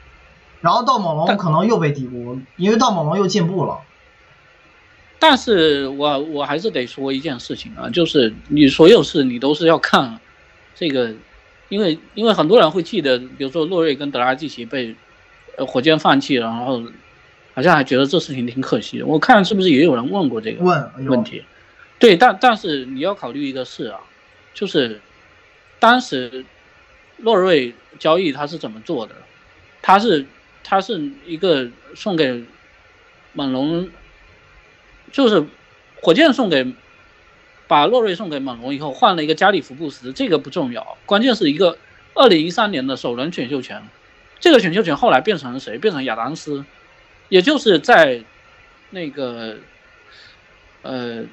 [0.61, 3.79] 然后到猛龙可能又被低估，因为到猛龙又进步了。
[5.19, 10.21] 但是我我还是得说一件事情啊，就是你所有事你都是要看
[10.75, 11.15] 这个，
[11.71, 14.95] 因为因为很多人会记得，比如说洛瑞跟德拉季奇被
[15.57, 16.83] 呃火箭放弃了，然后
[17.55, 19.07] 好像还觉得这事情挺可惜的。
[19.07, 21.43] 我看是不是也有人问过这个问问题？
[21.99, 24.01] 对，但但是你要考虑一个事啊，
[24.53, 25.01] 就是。
[25.79, 26.45] 当时，
[27.19, 29.15] 洛瑞交易他是怎么做的？
[29.83, 30.27] 他是
[30.65, 32.45] 他是一个送给
[33.33, 33.89] 猛龙，
[35.13, 35.45] 就是
[36.03, 36.75] 火箭送给
[37.69, 41.79] 把洛瑞送给猛龙以后，换了一个加里福布斯，这个不重要，关键是一个
[42.15, 43.83] 二零一三年的首轮选秀权，
[44.41, 45.79] 这个选秀权后来变成了谁？
[45.79, 46.65] 变成亚当斯，
[47.29, 48.25] 也就是在
[48.91, 49.59] 那个
[50.83, 51.25] 呃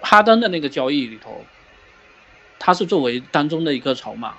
[0.00, 1.44] 哈登的那个交易里头。
[2.58, 4.34] 他是作为当中的一个筹码，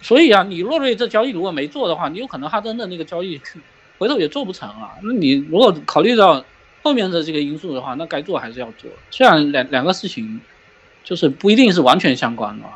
[0.00, 3.40] 所以啊，你洛瑞这交易如果没做的话，你有可能哈登的那个交易
[3.98, 4.92] 回头也做不成啊。
[5.02, 6.44] 那你如果考虑到
[6.82, 8.90] 后面的这个因素的话，那该做还是要做。
[9.10, 10.40] 虽然两两个事情
[11.02, 12.66] 就是不一定是完全相关的。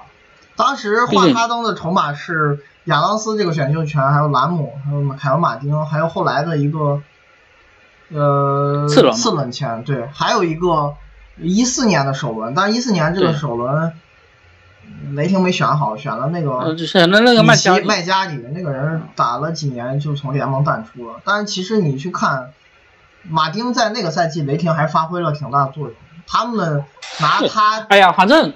[0.57, 7.01] 当时换哈登的筹码是亚当斯这个选秀权，还有兰姆，还有凯文马丁，还有后来的一个
[8.09, 10.97] 呃次轮次轮签，对，还有一个。
[11.41, 13.93] 一四年的首轮，但是一四年这个首轮，
[15.13, 21.21] 雷霆没选好，选了那个选了那个麦加麦加里那个人，打了几年就从联盟淡出了。
[21.25, 22.53] 但是其实你去看，
[23.23, 25.95] 马丁在那个赛季雷霆还发挥了挺大的作用，
[26.27, 26.85] 他们
[27.21, 28.53] 拿他哎呀，反正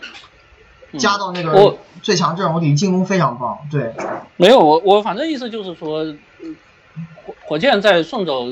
[0.92, 3.58] 嗯加到那个最强阵容里，进攻非常棒。
[3.70, 3.94] 对，
[4.36, 6.14] 没有我我反正意思就是说，呃
[7.24, 8.46] 火火箭在送走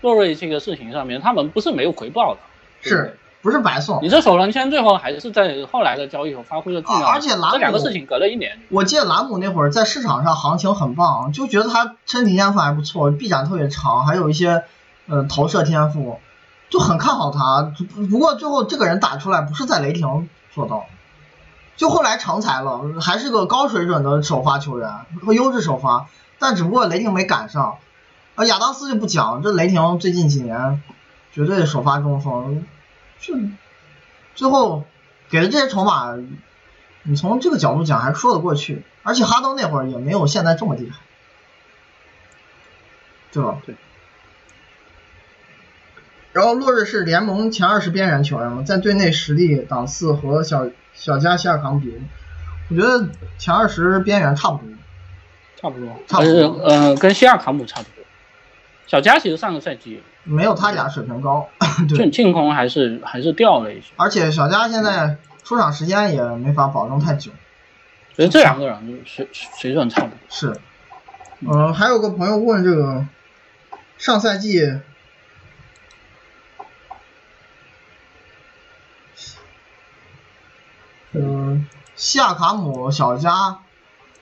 [0.00, 2.40] 洛瑞这个事情上面，他们不是没有回报的，
[2.80, 4.02] 是不是白送？
[4.02, 14.64] 你这首轮签最后还是在后来的交易中发挥了重要，啊而且兰姆这两个事情隔了一年，我记得兰姆那会儿在市场上行情很棒，就觉得他身体天赋还不错，臂展特别长，还有一些
[15.06, 16.18] 呃投射天赋，
[16.70, 17.72] 就很看好他。
[18.10, 20.86] 不过最后这个人打出来不是在雷霆做到，
[21.76, 24.90] 就后来成才了，还是个高水准的首发球员
[25.24, 26.08] 和优质首发，
[26.40, 27.76] 但只不过雷霆没赶上。
[28.34, 30.82] 啊，亚当斯就不讲，这雷霆最近几年
[31.32, 32.66] 绝对首发中锋，
[33.20, 33.34] 就
[34.34, 34.84] 最后
[35.28, 36.16] 给的这些筹码，
[37.02, 38.82] 你从这个角度讲还说得过去。
[39.02, 40.96] 而且哈登那会儿也没有现在这么厉害，
[43.30, 43.58] 对吧？
[43.64, 43.76] 对。
[46.32, 51.94] 然后落日是联盟前二十边缘球员嘛，在队内实力档次和小小加西亚康比，
[52.68, 53.08] 我觉得
[53.38, 54.66] 前二十边缘差不多。
[55.58, 57.95] 差不多，差不多呃呃，跟西亚卡姆差不多。
[58.86, 61.48] 小加其实上个赛季没有他俩水平高，
[61.88, 67.30] 对进，进攻还是还是掉了一些，而且小加现在出场时间也没法保证太久。
[68.14, 70.16] 所以这两个人水水准差不多。
[70.30, 70.56] 是，
[71.46, 73.04] 呃，还有个朋友问这个
[73.98, 74.80] 上赛季，
[81.12, 83.58] 嗯，西亚卡姆、小加、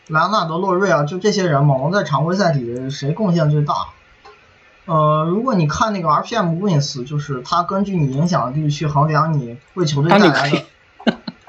[0.09, 3.75] 莱昂纳德、洛瑞啊，就这些人，猛龙在常规赛里谁贡献最大？
[4.87, 10.65] 呃，如果你看那个 RPM wins，就是他根据你影响力去衡量你为球队带来的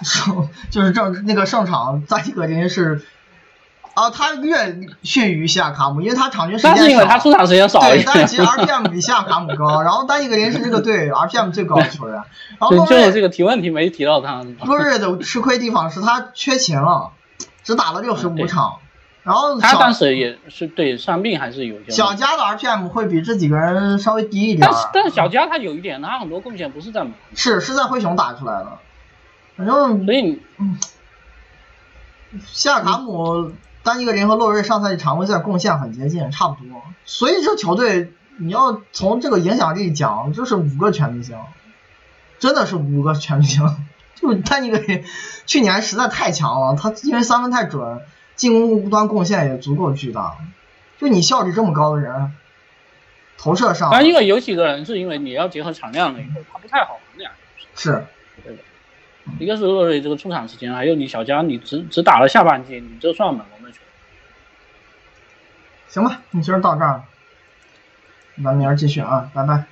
[0.04, 3.04] 胜， 就是正那个胜场，扎基格林是，
[3.94, 6.84] 啊，他略逊于西亚卡姆，因为他场均时间但少。
[6.86, 12.16] 是因为他出场时间少对，但是其实 RPM 比西亚卡姆高， 然后丹尼格林是这个队 RPM 最高的球员，
[12.60, 14.44] 然后就洛瑞就有这个提问题没提到他。
[14.64, 17.12] 洛瑞的吃亏地方是他缺勤了，
[17.64, 18.78] 只打了六十五场，
[19.26, 21.90] 然后他当小时也是对伤病还是有些。
[21.90, 28.78] 小加的 RPM 会比这几个人稍微低一点，但是但是小加他有一点，他很多贡献不是在是是在灰熊打出来的，
[29.58, 30.78] 反正所以嗯
[32.46, 33.52] 西亚卡姆、
[33.82, 36.84] 丹尼格林和洛瑞上赛季常规赛贡献很接近，差不多。
[37.04, 41.36] 所以这球队你要从这个影响力讲，就是五个全明星，
[42.38, 43.76] 真的是五个全明星。
[44.22, 45.04] 就是丹尼格林
[45.46, 48.02] 去年实在太强了，他因为三分太准，
[48.36, 50.38] 进攻端贡献也足够巨大。
[50.98, 52.34] 就你效率这么高的人，
[53.38, 57.32] 投射上但因为有几个人是因为你要结合产量的一个，他不太好衡量。
[57.76, 58.06] 是
[58.44, 58.62] 对的
[59.40, 63.88] 一个是洛瑞这个出场时间，还有你小加你只只打了下半季，你这算猛龙的球员。
[65.90, 67.04] 行吧，你今儿到这儿，
[68.44, 69.66] 咱明儿继续啊，拜拜。